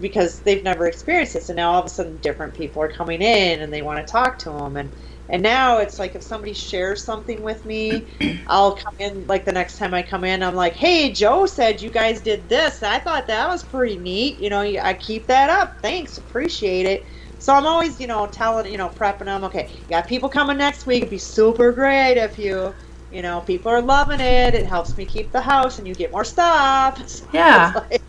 [0.00, 3.22] Because they've never experienced this, and now all of a sudden different people are coming
[3.22, 4.92] in and they want to talk to them, and
[5.28, 8.08] and now it's like if somebody shares something with me,
[8.48, 11.80] I'll come in like the next time I come in, I'm like, hey, Joe said
[11.80, 12.82] you guys did this.
[12.82, 14.38] I thought that was pretty neat.
[14.38, 15.78] You know, I keep that up.
[15.80, 17.06] Thanks, appreciate it.
[17.38, 19.42] So I'm always, you know, telling, you know, prepping them.
[19.44, 20.98] Okay, you got people coming next week.
[20.98, 22.74] It'd be super great if you,
[23.12, 24.54] you know, people are loving it.
[24.54, 26.98] It helps me keep the house, and you get more stuff.
[27.08, 27.72] So Yeah.
[27.74, 28.02] like-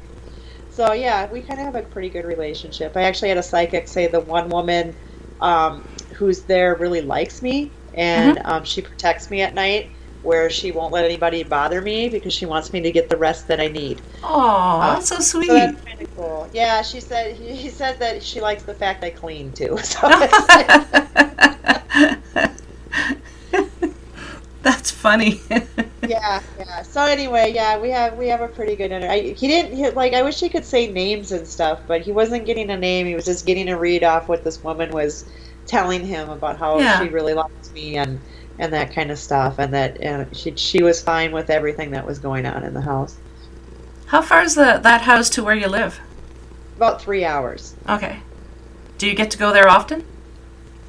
[0.69, 2.97] so yeah, we kind of have a pretty good relationship.
[2.97, 4.95] I actually had a psychic say the one woman
[5.39, 5.83] um,
[6.15, 9.89] who's there really likes me, and um, she protects me at night.
[10.23, 13.49] Where she won't let anybody bother me because she wants me to get the rest
[13.49, 14.01] that I need.
[14.23, 15.47] Oh, that's so sweet.
[15.47, 16.47] So that's kind of cool.
[16.53, 19.77] Yeah, she said he, he said that she likes the fact I clean too.
[19.83, 19.99] So
[24.63, 25.41] that's funny.
[26.07, 26.81] yeah, yeah.
[26.81, 28.91] So anyway, yeah, we have we have a pretty good.
[28.91, 30.13] Inter- I, he didn't he, like.
[30.13, 33.05] I wish he could say names and stuff, but he wasn't getting a name.
[33.05, 35.25] He was just getting a read off what this woman was
[35.67, 36.99] telling him about how Yeah.
[37.01, 38.19] she really likes me and
[38.59, 42.05] and that kind of stuff, and that and she she was fine with everything that
[42.05, 43.15] was going on in the house.
[44.07, 45.99] How far is the that house to where you live?
[46.77, 47.75] About three hours.
[47.87, 48.19] Okay.
[48.97, 50.05] Do you get to go there often?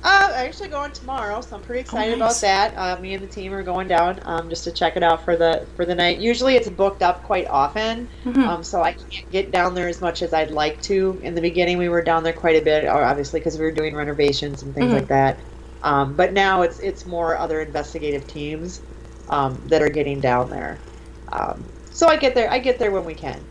[0.05, 2.19] Uh, I'm actually going tomorrow, so I'm pretty excited nice.
[2.19, 2.75] about that.
[2.77, 5.37] Uh, me and the team are going down um, just to check it out for
[5.37, 6.19] the for the night.
[6.19, 8.47] Usually, it's booked up quite often, Mhm.
[8.47, 11.19] um, so I can't get down there as much as I'd like to.
[11.23, 13.95] In the beginning, we were down there quite a bit, obviously because we were doing
[13.97, 14.93] renovations and things Mhm.
[14.93, 15.47] like that.
[15.83, 18.83] Um, but now it's it's more other investigative teams
[19.29, 20.85] um, that are getting down there.
[21.33, 22.51] Um, so I get there.
[22.51, 23.49] I get there when we can.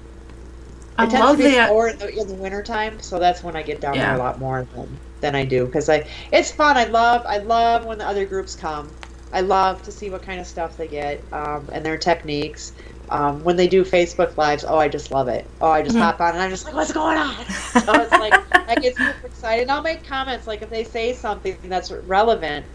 [0.97, 3.43] I It tends love to be uh, slower in the, in the wintertime, so that's
[3.43, 4.01] when I get down Yeah.
[4.01, 6.77] there a lot more than, than I do because I it's fun.
[6.77, 8.89] I love I love when the other groups come.
[9.31, 12.73] I love to see what kind of stuff they get um, and their techniques.
[13.09, 15.49] Um, when they do Facebook lives, oh, I just love it.
[15.61, 16.01] Oh, I just Mhm.
[16.01, 17.45] hop on and I'm just like, what's going on?
[17.85, 18.33] So it's like
[18.67, 19.63] I get super excited.
[19.63, 22.65] And I'll make comments like if they say something that's relevant.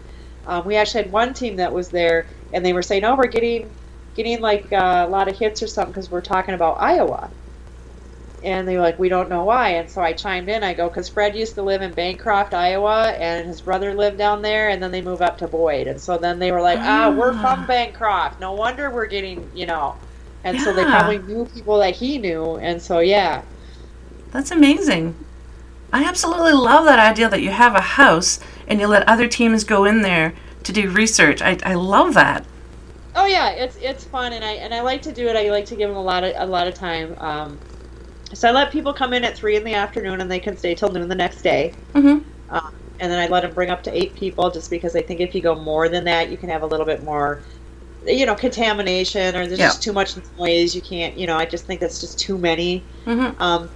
[0.47, 3.27] Um, we actually had one team that was there and they were saying, oh, we're
[3.27, 3.69] getting
[4.15, 7.29] getting like uh, a lot of hits or something because we're talking about Iowa
[8.43, 9.69] and they were like, we don't know why.
[9.69, 10.63] And so I chimed in.
[10.63, 14.41] I go, because Fred used to live in Bancroft, Iowa, and his brother lived down
[14.41, 15.87] there, and then they moved up to Boyd.
[15.87, 17.41] And so then they were like, ah, we're Ah.
[17.41, 18.39] from Bancroft.
[18.39, 19.95] No wonder we're getting, you know.
[20.43, 22.55] And so they probably knew people that he knew.
[22.57, 23.41] And so, yeah.
[24.31, 25.15] That's amazing.
[25.91, 29.63] I absolutely love that idea that you have a house and you let other teams
[29.63, 30.33] go in there
[30.63, 31.41] to do research.
[31.41, 32.45] I, I love that.
[33.15, 35.35] Oh yeah, it's it's fun, and I and I like to do it.
[35.35, 37.15] I like to give them a lot of a lot of time.
[37.17, 37.57] Um,
[38.33, 40.75] so I let people come in at three in the afternoon, and they can stay
[40.75, 41.73] till noon the next day.
[41.93, 42.19] hmm
[42.49, 42.61] Um,
[42.99, 45.35] and then I let them bring up to eight people, just because I think if
[45.35, 47.43] you go more than that, you can have a little bit more,
[48.05, 49.67] you know, contamination or there's Yeah.
[49.67, 50.75] just too much noise.
[50.75, 53.69] You can't, you know, I just think that's just too many hmm um,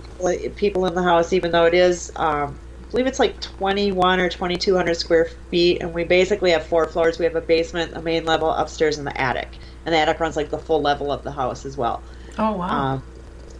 [0.55, 4.29] people in the house, even though it is, um, I believe it's like 21 or
[4.29, 7.17] 2200 square feet, and we basically have four floors.
[7.19, 9.59] We have a basement, a main level, upstairs, and the attic.
[9.85, 12.03] And the attic runs like the full level of the house as well.
[12.37, 12.69] Oh, wow.
[12.69, 13.03] Um,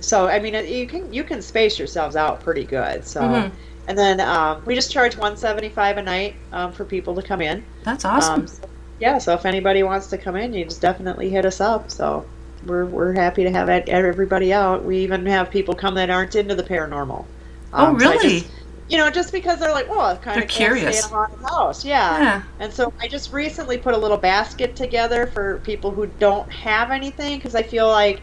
[0.04, 3.06] so I mean, you can you can space yourselves out pretty good.
[3.06, 3.52] So, Mhm.
[3.88, 7.64] and then um, we just charge 175 a night um, for people to come in.
[7.84, 8.42] That's awesome.
[8.42, 8.68] Um, so-
[9.00, 11.90] yeah, so if anybody wants to come in, you just definitely hit us up.
[11.92, 12.26] So
[12.66, 14.86] we're, we're happy to have everybody out.
[14.86, 17.26] We even have people come that aren't into the paranormal.
[17.74, 18.40] oh, Um, so really?
[18.42, 18.52] just-
[18.90, 21.04] you know, just because they're like, well, it's kind They're of curious.
[21.06, 21.84] stay in a house.
[21.84, 22.20] Yeah.
[22.22, 22.42] yeah.
[22.60, 26.92] And so I just recently put a little basket together for people who don't have
[26.92, 28.22] anything because I feel like,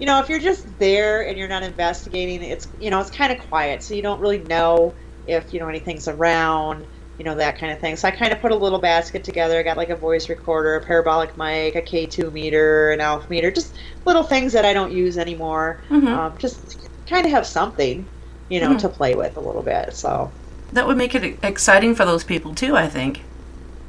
[0.00, 3.30] you know, if you're just there and you're not investigating, it's you know it's kind
[3.32, 4.94] of quiet, so you don't really know
[5.26, 6.86] if you know anything's around,
[7.18, 7.96] you know that kind of thing.
[7.96, 9.58] So I kind of put a little basket together.
[9.58, 13.50] I got like a voice recorder, a parabolic mic, a K2 meter, an alpha meter,
[13.50, 13.76] just
[14.06, 15.82] little things that I don't use anymore.
[15.88, 18.06] hmm Um, just kind of have something,
[18.48, 18.78] you know, Mhm.
[18.78, 19.94] to play with a little bit.
[19.94, 20.32] So.
[20.72, 23.29] That would make it exciting for those people, too, I think.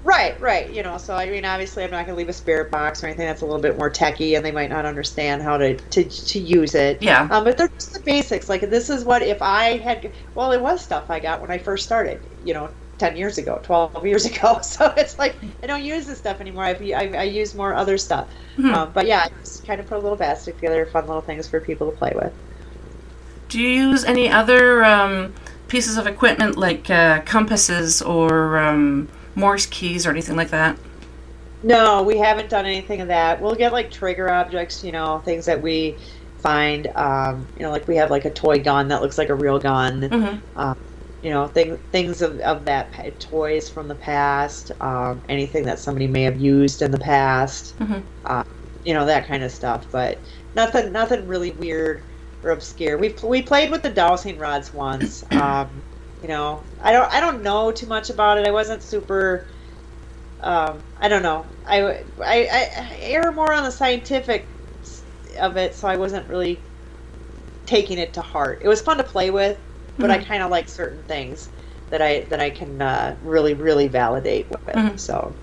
[0.03, 0.71] Right, right.
[0.71, 3.07] You know, so I mean, obviously, I'm not going to leave a spirit box or
[3.07, 6.03] anything that's a little bit more techy, and they might not understand how to to,
[6.03, 7.01] to use it.
[7.01, 7.27] Yeah.
[7.29, 8.49] Um, but they're just the basics.
[8.49, 10.11] Like this is what if I had.
[10.33, 12.19] Well, it was stuff I got when I first started.
[12.43, 14.59] You know, ten years ago, twelve years ago.
[14.61, 16.63] So it's like I don't use this stuff anymore.
[16.63, 18.27] I I, I use more other stuff.
[18.57, 18.73] Mhm.
[18.73, 21.47] Um, but yeah, I just kind of put a little basket together, fun little things
[21.47, 22.33] for people to play with.
[23.49, 25.33] Do you use any other um,
[25.67, 30.77] pieces of equipment like uh, compasses or um, Morse keys or anything like that?
[31.63, 33.39] No, we haven't done anything of that.
[33.39, 35.95] We'll get like trigger objects, you know, things that we
[36.39, 36.87] find.
[36.95, 39.59] Um, you know, like we have like a toy gun that looks like a real
[39.59, 40.01] gun.
[40.01, 40.59] Mm-hmm.
[40.59, 40.77] Um,
[41.21, 44.71] you know, thing, things of, of that toys from the past.
[44.81, 47.77] Um, anything that somebody may have used in the past.
[47.79, 48.01] Mhm.
[48.25, 48.43] Uh,
[48.83, 49.85] you know, that kind of stuff.
[49.91, 50.17] But
[50.55, 52.01] nothing, nothing really weird
[52.43, 52.97] or obscure.
[52.97, 55.23] We we played with the dowsing rods once.
[55.31, 55.69] Um,
[56.21, 58.47] you know, I don't I don't know too much about it.
[58.47, 59.45] I wasn't super
[60.41, 61.45] um, I don't know.
[61.67, 64.45] I, I, I, I err more on the scientific
[65.39, 66.59] of it, so I wasn't really
[67.65, 68.59] taking it to heart.
[68.63, 69.57] It was fun to play with,
[69.97, 70.25] but I Mhm.
[70.25, 71.49] kind of like certain things
[71.89, 74.75] that I that I can uh, really really validate with.
[74.75, 74.99] Mhm.
[74.99, 75.33] So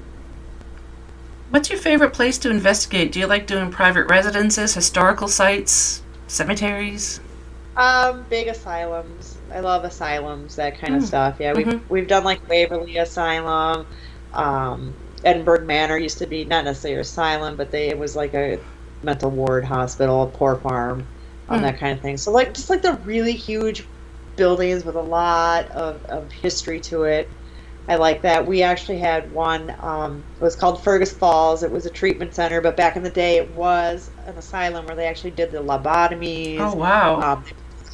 [1.51, 3.11] What's your favorite place to investigate?
[3.13, 7.21] Do you like doing private residences, historical sites, cemeteries?
[7.79, 9.43] Um, big asylums.
[9.53, 11.05] I love asylums, that kind of Mm.
[11.05, 11.39] stuff.
[11.41, 11.87] Yeah, we've Mhm.
[11.89, 13.89] we've done like Waverly Asylum,
[14.33, 18.35] um, Edinburgh Manor used to be not necessarily an asylum, but they it was like
[18.35, 18.65] a
[19.03, 21.11] mental ward hospital, a poor farm,
[21.49, 21.63] um, Mm.
[21.63, 22.19] that kind of thing.
[22.19, 23.91] So like just like the really huge
[24.37, 27.35] buildings with a lot of, of history to it.
[27.89, 28.47] I like that.
[28.47, 29.75] We actually had one.
[29.81, 31.65] Um, it was called Fergus Falls.
[31.65, 34.97] It was a treatment center, but back in the day, it was an asylum where
[34.97, 37.23] they actually did the lobotomies Oh wow!
[37.23, 37.45] um,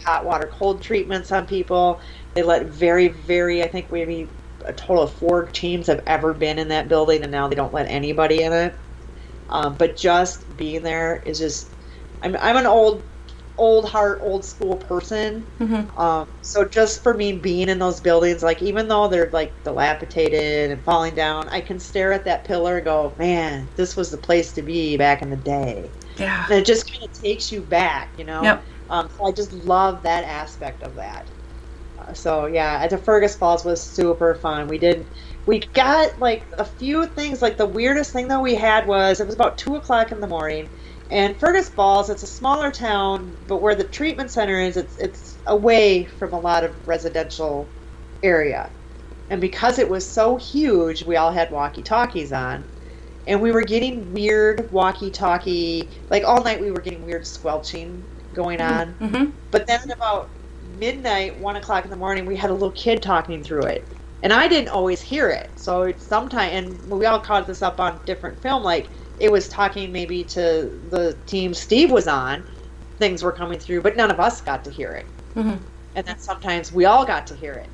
[0.04, 2.00] hot water cold treatments on people.
[2.34, 4.28] They let very, very, I think maybe
[4.64, 7.72] a total of four teams have ever been in that building, and now they don't
[7.72, 8.74] let anybody in it.
[9.50, 11.68] Um, but just being there is just,
[12.22, 13.02] I'm, I'm an old,
[13.58, 15.44] old heart, old school person.
[15.60, 15.98] Mhm.
[15.98, 20.70] Um, so just for me being in those buildings, like even though they're like dilapidated
[20.70, 24.16] and falling down, I can stare at that pillar and go, man, this was the
[24.16, 26.44] place to be back in the day yeah.
[26.48, 28.42] and it just kind of takes you back, you know.
[28.42, 28.64] Yep.
[28.94, 31.26] Um, so I just love that aspect of that.
[31.98, 34.68] Uh, so yeah, the Fergus Falls was super fun.
[34.68, 35.04] We did,
[35.46, 37.42] we got like a few things.
[37.42, 40.28] Like the weirdest thing that we had was it was about two o'clock in the
[40.28, 40.68] morning,
[41.10, 42.08] and Fergus Falls.
[42.08, 46.38] It's a smaller town, but where the treatment center is, it's it's away from a
[46.38, 47.66] lot of residential
[48.22, 48.70] area.
[49.28, 52.62] And because it was so huge, we all had walkie talkies on
[53.26, 58.04] and we were getting weird walkie-talkie like all night we were getting weird squelching
[58.34, 58.94] going on.
[59.00, 59.30] Mm-hmm.
[59.50, 60.28] but then about
[60.78, 63.86] midnight one o'clock in the morning we had a little kid talking through it.
[64.22, 65.50] And i didn't always hear it.
[65.56, 68.88] So it's sometime and we all caught this up on different film like
[69.20, 72.42] it was talking maybe to the team steve was on
[72.98, 75.06] things were coming through but none of us got to hear it.
[75.36, 75.58] Mhm.
[75.94, 77.68] and then sometimes we all got to hear it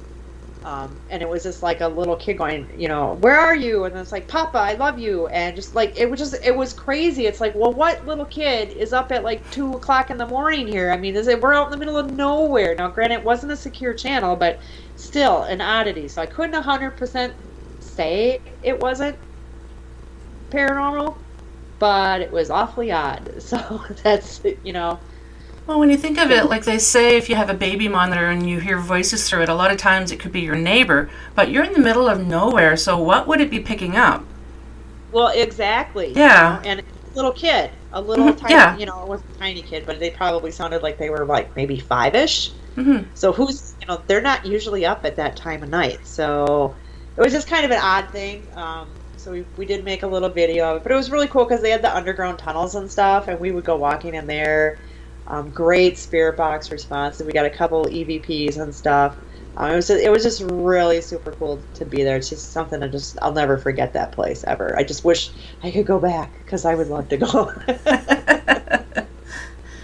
[0.64, 3.84] um, and it was just like a little kid going, you know, where are you?
[3.84, 6.74] And it's like, Papa, I love you, and just like it was just it was
[6.74, 7.26] crazy.
[7.26, 10.68] It's like, well, what little kid is up at like two o'clock in the morning
[10.68, 10.90] here?
[10.90, 12.90] I mean, is it we're out in the middle of nowhere now?
[12.90, 14.60] Granted, it wasn't a secure channel, but
[14.96, 16.08] still an oddity.
[16.08, 17.34] So I couldn't hundred percent
[17.80, 19.18] say it wasn't
[20.52, 21.18] paranormal,
[21.78, 23.32] but it was awfully odd.
[23.40, 25.02] So that's you know,
[25.66, 28.26] Well, when you think of it, like they say, if you have a baby monitor
[28.28, 31.10] and you hear voices through it, a lot of times it could be your neighbor,
[31.34, 34.26] but you're in the middle of nowhere, so what would it be picking up?
[35.10, 36.22] well, exactly.
[36.22, 36.62] Yeah.
[36.62, 36.82] and a
[37.14, 38.78] little kid, a little Mhm, tiny, yeah.
[38.78, 41.54] you know, it wasn't a tiny kid, but they probably sounded like they were like
[41.56, 42.54] maybe five ish.
[42.76, 46.06] hmm So who's, you know, they're not usually up at that time of night.
[46.06, 46.76] So
[47.16, 48.48] it was just kind of an odd thing.
[48.54, 51.28] Um, so we, we did make a little video of it, but it was really
[51.28, 54.26] cool because they had the underground tunnels and stuff, and we would go walking in
[54.26, 54.78] there.
[55.30, 59.16] Um, great spirit box response, we got a couple EVPs and stuff.
[59.56, 62.16] Um, it was just, it was just really super cool to be there.
[62.16, 64.76] It's just something I just I'll never forget that place ever.
[64.76, 65.30] I just wish
[65.62, 67.44] I could go back because I would love to go.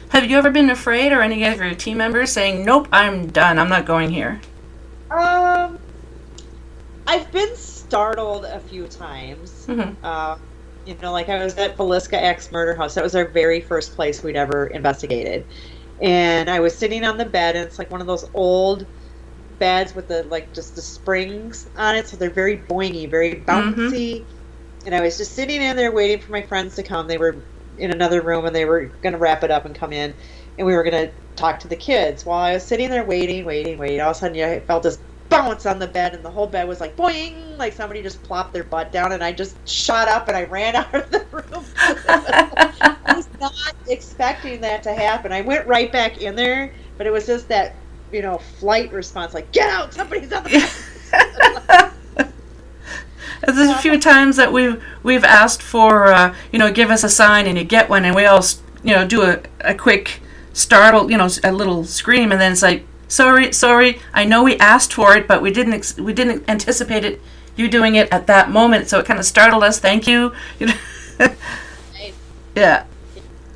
[0.09, 3.59] Have you ever been afraid, or any of your team members saying, "Nope, I'm done.
[3.59, 4.41] I'm not going here"?
[5.11, 5.79] Um,
[7.07, 9.67] I've been startled a few times.
[9.67, 10.37] hmm Uh,
[10.87, 12.95] you know, like I was at Villisca Axe Murder House.
[12.95, 15.45] That was our very first place we'd ever investigated.
[16.01, 18.87] And I was sitting on the bed, and it's like one of those old
[19.59, 23.51] beds with the like just the springs on it, so they're very boingy, very mm-hmm.
[23.51, 24.24] bouncy.
[24.84, 27.09] And I was just sitting in there waiting for my friends to come.
[27.09, 27.37] They were
[27.78, 30.14] in another room, and they were going to wrap it up and come in,
[30.59, 32.24] and we were going to talk to the kids.
[32.24, 34.99] While I was sitting there waiting, waiting, waiting, all of a sudden, I felt this
[35.29, 38.53] bounce on the bed, and the whole bed was like boing, like somebody just plopped
[38.53, 41.64] their butt down, and I just shot up and I ran out of the room.
[41.79, 45.33] I was not expecting that to happen.
[45.33, 47.74] I went right back in there, but it was just that
[48.12, 51.93] you know flight response, like get out, somebody's on the bed.
[53.47, 57.09] There's a few times that we've we've asked for uh, you know give us a
[57.09, 58.45] sign and you get one and we all
[58.83, 60.20] you know do a, a quick
[60.53, 64.57] startle you know a little scream and then it's like sorry sorry I know we
[64.59, 67.21] asked for it but we didn't ex- we didn't anticipate it
[67.57, 70.67] you doing it at that moment so it kind of startled us thank you you
[71.19, 71.29] know
[72.57, 72.85] yeah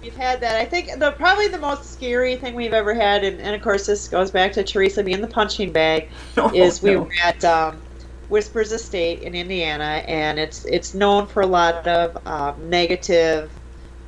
[0.02, 0.56] We've had that.
[0.56, 3.84] I think the probably the most scary thing we've ever had, and, and of course
[3.86, 7.02] this goes back to Teresa being the punching bag, Oh, is we no.
[7.02, 7.82] were at um,
[8.30, 13.50] Whispers Estate in Indiana, and it's it's known for a lot of um, negative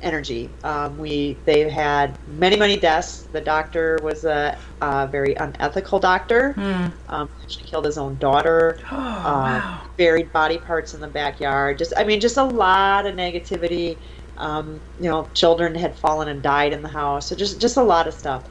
[0.03, 0.49] energy.
[0.63, 3.27] Um, we they've had many many deaths.
[3.31, 6.53] The doctor was a, a very unethical doctor.
[6.53, 6.87] Hmm.
[7.09, 8.79] Um, actually killed his own daughter.
[8.91, 11.77] oh, uh, wow buried body parts in the backyard.
[11.77, 13.97] Just, I mean, just a lot of negativity.
[14.37, 17.27] Um, you know, children had fallen and died in the house.
[17.27, 18.43] So just, just a lot of stuff.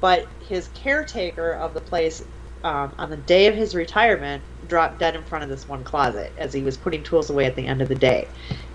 [0.00, 2.24] But his caretaker of the place,
[2.62, 6.32] um, on the day of his retirement, dropped dead in front of this one closet
[6.38, 8.28] as he was putting tools away at the end of the day.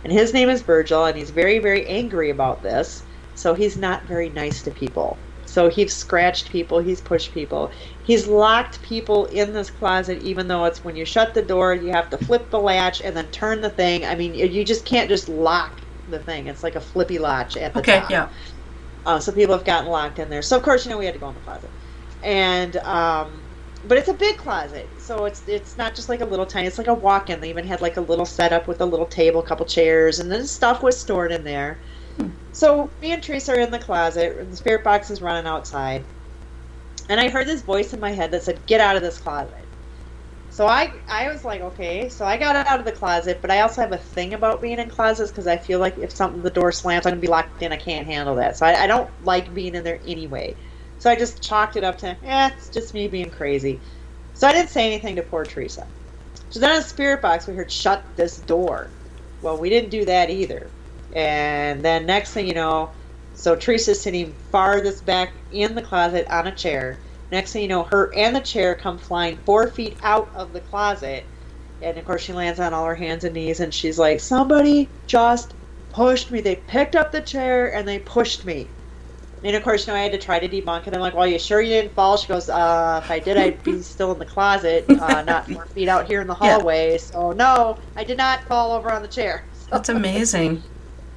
[0.03, 3.03] And his name is Virgil, and he's very, very angry about this.
[3.35, 5.17] So he's not very nice to people.
[5.45, 7.71] So he's scratched people, he's pushed people.
[8.03, 11.91] He's locked people in this closet, even though it's when you shut the door, you
[11.91, 14.05] have to flip the latch and then turn the thing.
[14.05, 16.47] I mean, you just can't just lock the thing.
[16.47, 18.09] It's like a flippy latch at the okay top.
[18.09, 18.29] yeah
[19.05, 20.41] Uh, so people have gotten locked in there.
[20.43, 21.73] So of course, you know, we had to go in the closet,
[22.21, 23.48] and um,
[23.88, 26.67] but it's a big closet, so it's it's not just like a little tiny.
[26.67, 27.39] It's like a walk-in.
[27.39, 30.32] They even had like a little setup with a little table, a couple chairs, and
[30.32, 31.77] then stuff was stored in there.
[32.51, 36.03] So me and Teresa are in the closet, and the spirit box is running outside,
[37.07, 39.55] and I heard this voice in my head that said, "Get out of this closet."
[40.49, 42.09] So I I was like, okay.
[42.09, 44.80] So I got out of the closet, but I also have a thing about being
[44.80, 47.61] in closets because I feel like if something the door slams, I'm gonna be locked
[47.61, 47.71] in.
[47.71, 48.57] I can't handle that.
[48.57, 50.55] So I, I don't like being in there anyway.
[50.99, 53.79] So I just chalked it up to, eh, it's just me being crazy.
[54.33, 55.87] So I didn't say anything to poor Teresa.
[56.49, 58.89] So then in the spirit box, we heard shut this door.
[59.41, 60.69] Well, we didn't do that either.
[61.13, 62.91] And then next thing you know,
[63.33, 66.99] so Teresa's sitting farthest back in the closet on a chair.
[67.31, 70.59] Next thing you know, her and the chair come flying four feet out of the
[70.59, 71.25] closet.
[71.81, 74.89] And of course, she lands on all her hands and knees and she's like, Somebody
[75.07, 75.53] just
[75.89, 76.41] pushed me.
[76.41, 78.67] They picked up the chair and they pushed me.
[79.43, 80.93] And of course, you know, I had to try to debunk it.
[80.93, 82.17] I'm like, Well, you sure you didn't fall?
[82.17, 85.67] She goes, uh, If I did, I'd be still in the closet, uh, not four
[85.73, 86.57] feet out here in the Yeah.
[86.57, 86.97] hallway.
[86.97, 89.49] So, no, I did not fall over on the chair.
[89.71, 90.63] that's amazing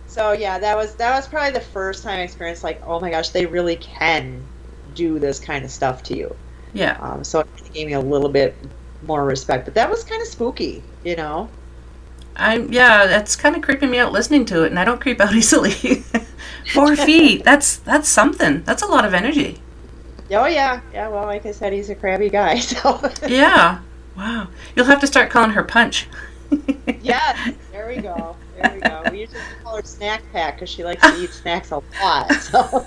[0.06, 3.10] So yeah, that was that was probably the first time I experienced like, oh my
[3.10, 4.52] gosh, they really can
[4.92, 6.38] do this kind of stuff to you.
[6.72, 8.64] yeah Um, so it gave me a little bit
[9.02, 11.56] more respect, but that was kind of spooky, you know.
[12.36, 15.20] I'm yeah, that's kind of creeping me out listening to it, and I don't creep
[15.20, 16.04] out easily.
[16.72, 17.44] Four feet.
[17.44, 18.62] That's that's something.
[18.62, 19.60] That's a lot of energy.
[20.30, 21.08] Oh yeah, yeah.
[21.08, 22.58] Well, like I said, he's a crabby guy.
[22.60, 23.80] So Yeah.
[24.16, 24.48] Wow.
[24.76, 26.06] You'll have to start calling her Punch.
[27.02, 28.36] yeah, there we go.
[28.60, 29.02] There we go.
[29.10, 32.32] We usually call her Snack Pack because she likes to eat snacks a lot.
[32.32, 32.86] So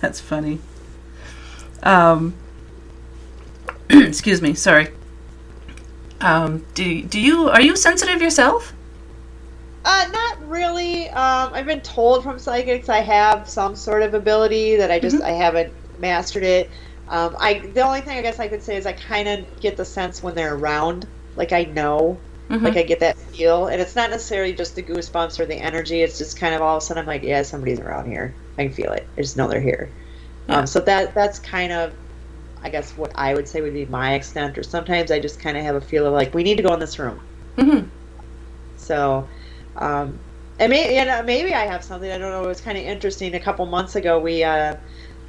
[0.00, 0.58] That's funny.
[1.82, 2.34] Um,
[3.90, 4.54] excuse me.
[4.54, 4.88] Sorry.
[6.20, 8.72] Um, do do you are you sensitive yourself?
[9.86, 11.08] Uh, not really.
[11.10, 15.22] Um, I've been told from psychics I have some sort of ability that I just
[15.22, 16.72] I haven't mastered it.
[17.08, 19.76] Um, I the only thing I guess I could say is I kind of get
[19.76, 21.06] the sense when they're around,
[21.36, 22.18] like I know,
[22.50, 22.62] Mhm.
[22.64, 26.02] like I get that feel, and it's not necessarily just the goosebumps or the energy.
[26.02, 28.40] It's just kind of all of a sudden I'm like, yeah, somebody's around here.
[28.58, 29.08] I can feel it.
[29.16, 29.96] I just know they're here.
[30.48, 30.60] Yeah.
[30.60, 31.94] Um, so that that's kind of,
[32.62, 34.58] I guess what I would say would be my extent.
[34.58, 36.74] Or sometimes I just kind of have a feel of like we need to go
[36.74, 37.20] in this room.
[37.58, 37.92] Mhm.
[38.76, 39.28] So,
[39.78, 40.18] um,
[40.58, 42.10] and maybe, maybe I have something.
[42.10, 42.44] I don't know.
[42.44, 43.34] It was kind of interesting.
[43.34, 44.76] A couple months ago, we uh,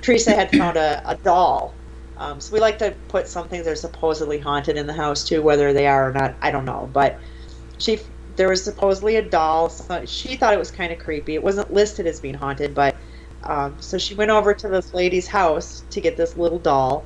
[0.02, 1.74] Teresa had found a, a doll.
[2.18, 5.24] Um, so we like to put some things that are supposedly haunted in the house
[5.28, 6.36] too, whether they are or not.
[6.41, 7.20] I don't know, but
[7.78, 8.00] she
[8.38, 9.70] there was supposedly a doll.
[9.70, 11.36] So she thought it was kind of creepy.
[11.36, 12.95] It wasn't listed as being haunted, but
[13.43, 17.04] um, so she went over to this lady's house to get this little doll.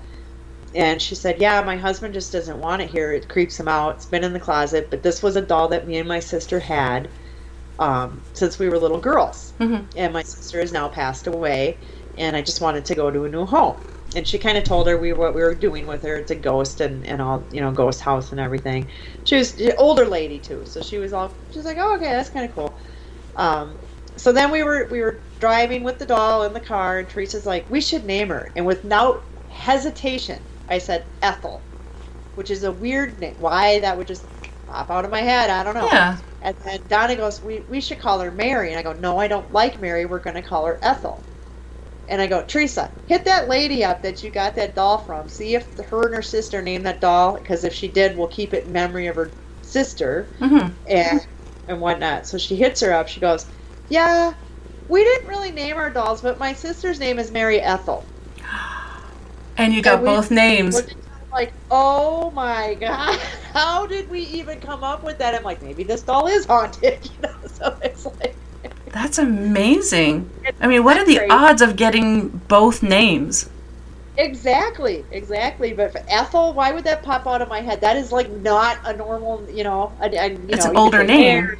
[0.74, 3.12] And she said, Yeah, my husband just doesn't want it here.
[3.12, 3.96] It creeps him out.
[3.96, 4.89] It's been in the closet.
[4.89, 7.10] But this was a doll that me and my sister had
[7.82, 9.56] um, since we were little girls.
[9.62, 9.90] Mhm.
[9.98, 11.82] And my sister has now passed away.
[12.18, 13.78] And I just wanted to go to a new home.
[14.16, 16.18] And she kind of told her we what we were doing with her.
[16.18, 18.92] It's a ghost and, and all, you know, ghost house and everything.
[19.26, 20.66] She was an older lady too.
[20.68, 22.70] So she was all, she was like, Oh, okay, that's kind of cool.
[23.38, 23.80] Um,
[24.18, 27.48] so then we were we were driving with the doll in the car, and Teresa's
[27.48, 31.68] like, "We should name her." And without hesitation, I said Ethel,
[32.36, 33.36] which is a weird name.
[33.40, 34.28] Why that would just
[34.72, 35.86] pop out of my head, I don't know.
[35.86, 36.18] Yeah.
[36.42, 38.70] And then Donna goes, we, we should call her Mary.
[38.72, 40.06] And I go, no, I don't like Mary.
[40.06, 41.22] We're going to call her Ethel.
[42.08, 45.30] And I go, Teresa, hit that lady up that you got that doll from.
[45.30, 47.38] See if her and her sister named that doll.
[47.38, 49.30] Because if she did, we'll keep it in memory of her
[49.62, 50.74] sister Mm-hmm.
[50.88, 51.26] and
[51.68, 52.26] and whatnot.
[52.26, 53.08] So she hits her up.
[53.08, 53.46] She goes,
[53.90, 54.34] yeah,
[54.90, 58.04] we didn't really name our dolls, but my sister's name is Mary Ethel.
[59.58, 60.74] And you got And both names.
[60.76, 63.20] We're just kind of like, oh my god,
[63.54, 65.36] how did we even come up with that?
[65.36, 67.36] I'm like, maybe this doll is haunted, you know.
[67.47, 68.38] So it's like,
[68.93, 70.30] That's amazing.
[70.60, 73.49] I mean, what are the odds of getting both names?
[74.18, 75.74] exactly, exactly.
[75.74, 77.82] But for Ethel, why would that pop out of my head?
[77.82, 79.93] That is like not a normal, you know.
[79.99, 81.58] I, I, you It's know, an older name.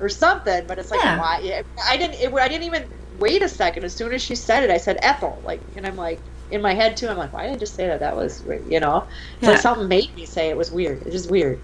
[0.00, 0.66] Or something.
[0.66, 1.16] But it's like, Yeah.
[1.16, 1.64] why?
[1.84, 2.14] I didn't.
[2.20, 3.84] It, I didn't even wait a second.
[3.84, 5.42] As soon as she said it, I said Ethel.
[5.44, 6.24] Like, and I'm like.
[6.50, 8.00] In my head too, I'm like, why did I just say that?
[8.00, 9.04] That was, you know,
[9.40, 9.50] Yeah.
[9.50, 11.02] like something made me say it was weird.
[11.02, 11.60] It's just weird.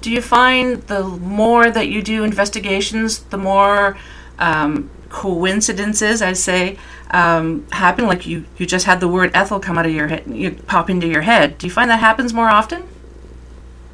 [0.00, 3.98] Do you find the more that you do investigations, the more
[4.38, 6.78] um, coincidences, I say,
[7.10, 8.06] um, happen?
[8.06, 10.88] Like you, you just had the word Ethel come out of your head, you pop
[10.88, 11.58] into your head.
[11.58, 12.84] Do you find that happens more often?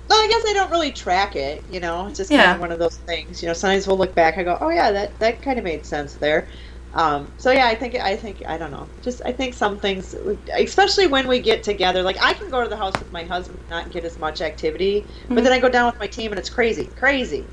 [0.09, 1.64] Well, I guess I don't really track it.
[1.72, 2.45] You know, it's just Yeah.
[2.45, 3.43] kind of one of those things.
[3.43, 4.37] You know, sometimes we'll look back.
[4.37, 6.47] I go, oh yeah, that that kind of made sense there.
[6.95, 8.88] Um, so yeah, I think I think I don't know.
[9.03, 10.14] Just I think some things,
[10.57, 12.03] especially when we get together.
[12.03, 14.40] Like I can go to the house with my husband, and not get as much
[14.40, 17.51] activity, but then I go down with my team, and it's crazy, crazy.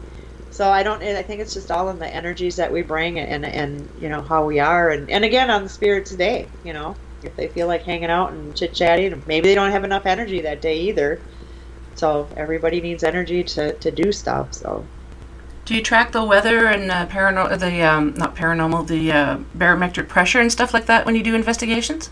[0.51, 1.01] So I don't.
[1.01, 4.21] I think it's just all in the energies that we bring, and and you know
[4.21, 6.47] how we are, and and again on the spirits day.
[6.63, 9.83] You know, if they feel like hanging out and chit chatting, maybe they don't have
[9.83, 11.19] enough energy that day either.
[11.95, 14.53] So everybody needs energy to, to do stuff.
[14.53, 14.85] So
[15.65, 20.07] Do you track the weather and uh, paranormal, the um, not paranormal, the uh, barometric
[20.09, 22.09] pressure and stuff like that when you do investigations?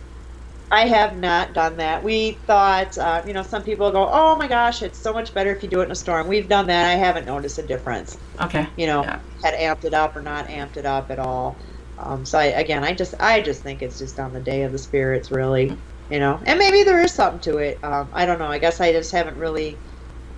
[0.71, 2.03] I have not done that.
[2.03, 5.51] We thought, uh, you know, some people go, "Oh my gosh, it's so much better
[5.51, 6.85] if you do it in a storm." We've done that.
[6.85, 8.17] I haven't noticed a difference.
[8.39, 8.67] Okay.
[8.77, 9.19] You know, Yeah.
[9.43, 11.55] had amped it up or not amped it up at all.
[11.97, 14.71] Um, so I, again, I just I just think it's just on the day of
[14.71, 15.75] the spirits, really.
[16.11, 17.83] You know, and maybe there is something to it.
[17.83, 18.47] Um, I don't know.
[18.47, 19.75] I guess I just haven't really,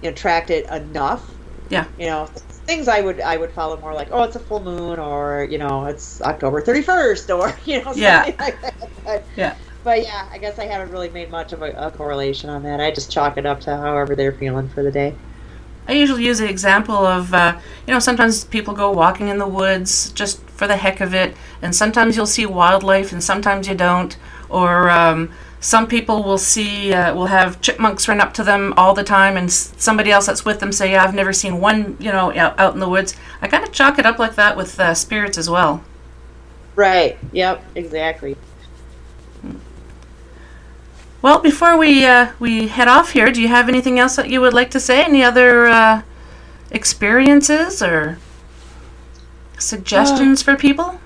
[0.02, 1.30] you know, tracked it enough.
[1.72, 1.86] Yeah.
[1.98, 2.26] You know,
[2.68, 5.58] things I would I would follow more like, oh, it's a full moon, or you
[5.58, 8.36] know, it's October thirty first, or you know, something Yeah.
[8.40, 8.76] like that.
[9.04, 9.56] But, Yeah.
[9.84, 12.80] But yeah, I guess I haven't really made much of a, a correlation on that.
[12.80, 15.16] I just chalk it up to however they're feeling for the day.
[15.88, 17.58] I usually use the example of, uh,
[17.88, 21.36] you know, sometimes people go walking in the woods just for the heck of it,
[21.64, 24.16] and sometimes you'll see wildlife and sometimes you don't.
[24.50, 28.94] Or um, some people will see, uh, will have chipmunks run up to them all
[28.94, 31.96] the time, and s- somebody else that's with them say, yeah, I've never seen one,
[32.00, 33.16] you know, out, out in the woods.
[33.42, 35.84] I kind of chalk it up like that with uh, spirits as well.
[36.76, 37.18] Right.
[37.32, 37.64] Yep.
[37.76, 38.36] Exactly.
[41.22, 44.42] Well, before we uh, we head off here, do you have anything else that you
[44.42, 45.04] would like to say?
[45.04, 46.02] Any other uh,
[46.72, 48.18] experiences or
[49.60, 51.00] suggestions for people?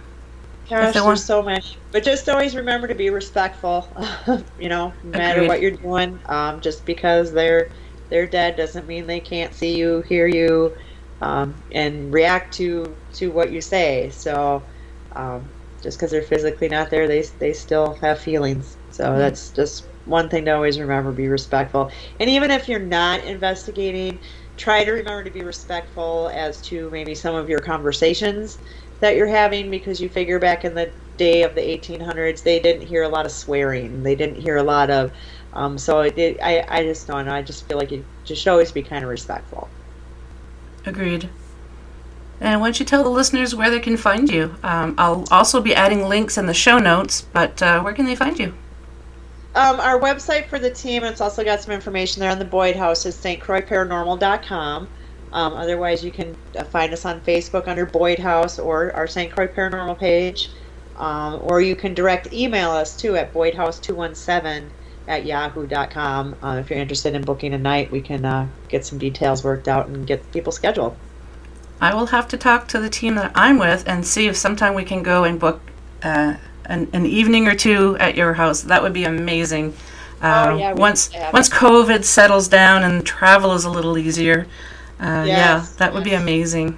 [0.69, 1.61] Gosh, they there's so many.
[1.91, 3.95] But just always remember to be respectful.
[4.57, 5.47] you know, no matter Agreed.
[5.47, 6.19] what you're doing.
[6.27, 7.69] Um, just because they're
[8.09, 10.75] they're dead doesn't mean they can't see you, hear you,
[11.21, 14.09] um, and react to to what you say.
[14.09, 14.67] So,
[15.15, 15.51] um,
[15.83, 18.77] just because they're physically not there, they they still have feelings.
[18.89, 21.91] So that's just one thing to always remember: be respectful.
[22.19, 24.19] And even if you're not investigating,
[24.57, 28.57] try to remember to be respectful as to maybe some of your conversations
[28.99, 32.85] that you're having because you figure back in the day of the 1800s they didn't
[32.85, 35.11] hear a lot of swearing they didn't hear a lot of
[35.53, 38.41] um, so it, it, I, I just don't know i just feel like you just
[38.41, 39.69] should always be kind of respectful
[40.85, 41.29] Agreed.
[42.39, 44.55] And why don't you tell the listeners where they can find you?
[44.61, 48.15] Um, I'll also be adding links in the show notes, but uh, where can they
[48.15, 48.53] find you?
[49.55, 52.75] um, our website for the team it's also got some information there on the boyd
[52.75, 54.87] house is stcroixparanormal.com
[55.35, 59.31] um, otherwise you can uh, find us on facebook under boyd house or our st
[59.31, 60.49] croix paranormal page
[60.97, 64.63] um, or you can direct email us too at boydhouse217
[65.07, 68.97] at yahoo.com uh, if you're interested in booking a night we can uh, get some
[68.97, 70.95] details worked out and get people scheduled
[71.81, 74.73] I will have to talk to the team that I'm with and see if sometime
[74.73, 75.59] we can go and book
[76.03, 76.35] uh,
[76.65, 78.61] an, an evening or two at your house.
[78.61, 79.73] That would be amazing.
[80.21, 81.49] Oh, yeah, once once.
[81.49, 84.47] COVID settles down and travel is a little easier,
[84.99, 86.77] uh, yeah, that would be amazing.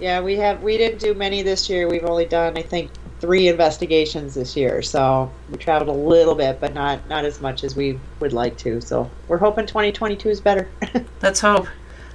[0.00, 0.62] Yeah, we have.
[0.62, 1.88] We didn't do many this year.
[1.88, 2.90] We've only done, I think,
[3.20, 4.82] three investigations this year.
[4.82, 8.56] So we traveled a little bit, but not not as much as we would like
[8.58, 8.80] to.
[8.80, 10.68] So we're hoping 2022 is better.
[11.22, 11.68] Let's hope.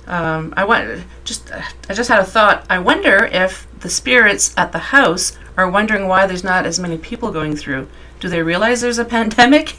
[0.08, 2.66] Um, I want just I just had a thought.
[2.70, 6.98] I wonder if the spirits at the house are wondering why there's not as many
[6.98, 7.88] people going through.
[8.20, 9.76] Do they realize there's a pandemic?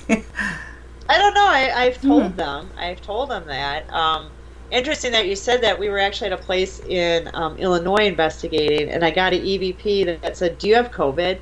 [1.09, 1.47] I don't know.
[1.47, 2.71] I, I've told them.
[2.77, 3.93] I've told them that.
[3.93, 4.31] Um,
[4.71, 5.79] interesting that you said that.
[5.79, 10.07] We were actually at a place in um, Illinois investigating, and I got an EVP
[10.07, 11.39] that, that said, "Do you have COVID?"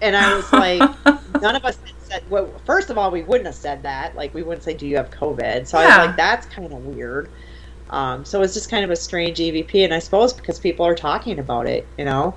[0.00, 0.80] And I was like,
[1.42, 2.22] none of us said.
[2.30, 4.14] Well, first of all, we wouldn't have said that.
[4.14, 6.84] Like, we wouldn't say, "Do you have COVID?" So I was like, that's kind of
[6.84, 7.30] weird.
[7.90, 10.94] Um, so it's just kind of a strange EVP, and I suppose because people are
[10.94, 12.34] talking about it, you know,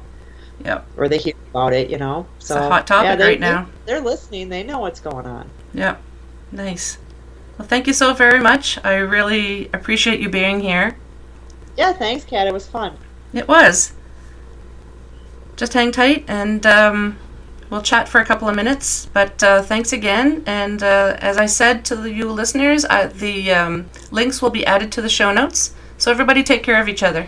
[0.64, 0.86] yep.
[0.96, 2.26] or they hear about it, you know.
[2.40, 3.66] So a hot topic they, right now.
[3.86, 4.50] They, they're listening.
[4.50, 5.50] They know what's going on.
[5.74, 6.02] Yep.
[6.52, 6.98] Nice.
[7.62, 8.84] Well, thank you so very much.
[8.84, 10.98] I really appreciate you being here.
[11.78, 12.48] Yeah, thanks, Kat.
[12.48, 12.98] It was fun.
[13.34, 13.94] It was.
[15.58, 17.20] Just hang tight and um,
[17.70, 19.06] we'll chat for a couple of minutes.
[19.14, 20.42] But uh, thanks again.
[20.48, 24.92] And uh, as I said to you listeners, I, the um, links will be added
[24.94, 25.76] to the show notes.
[26.00, 27.28] So everybody take care of each other.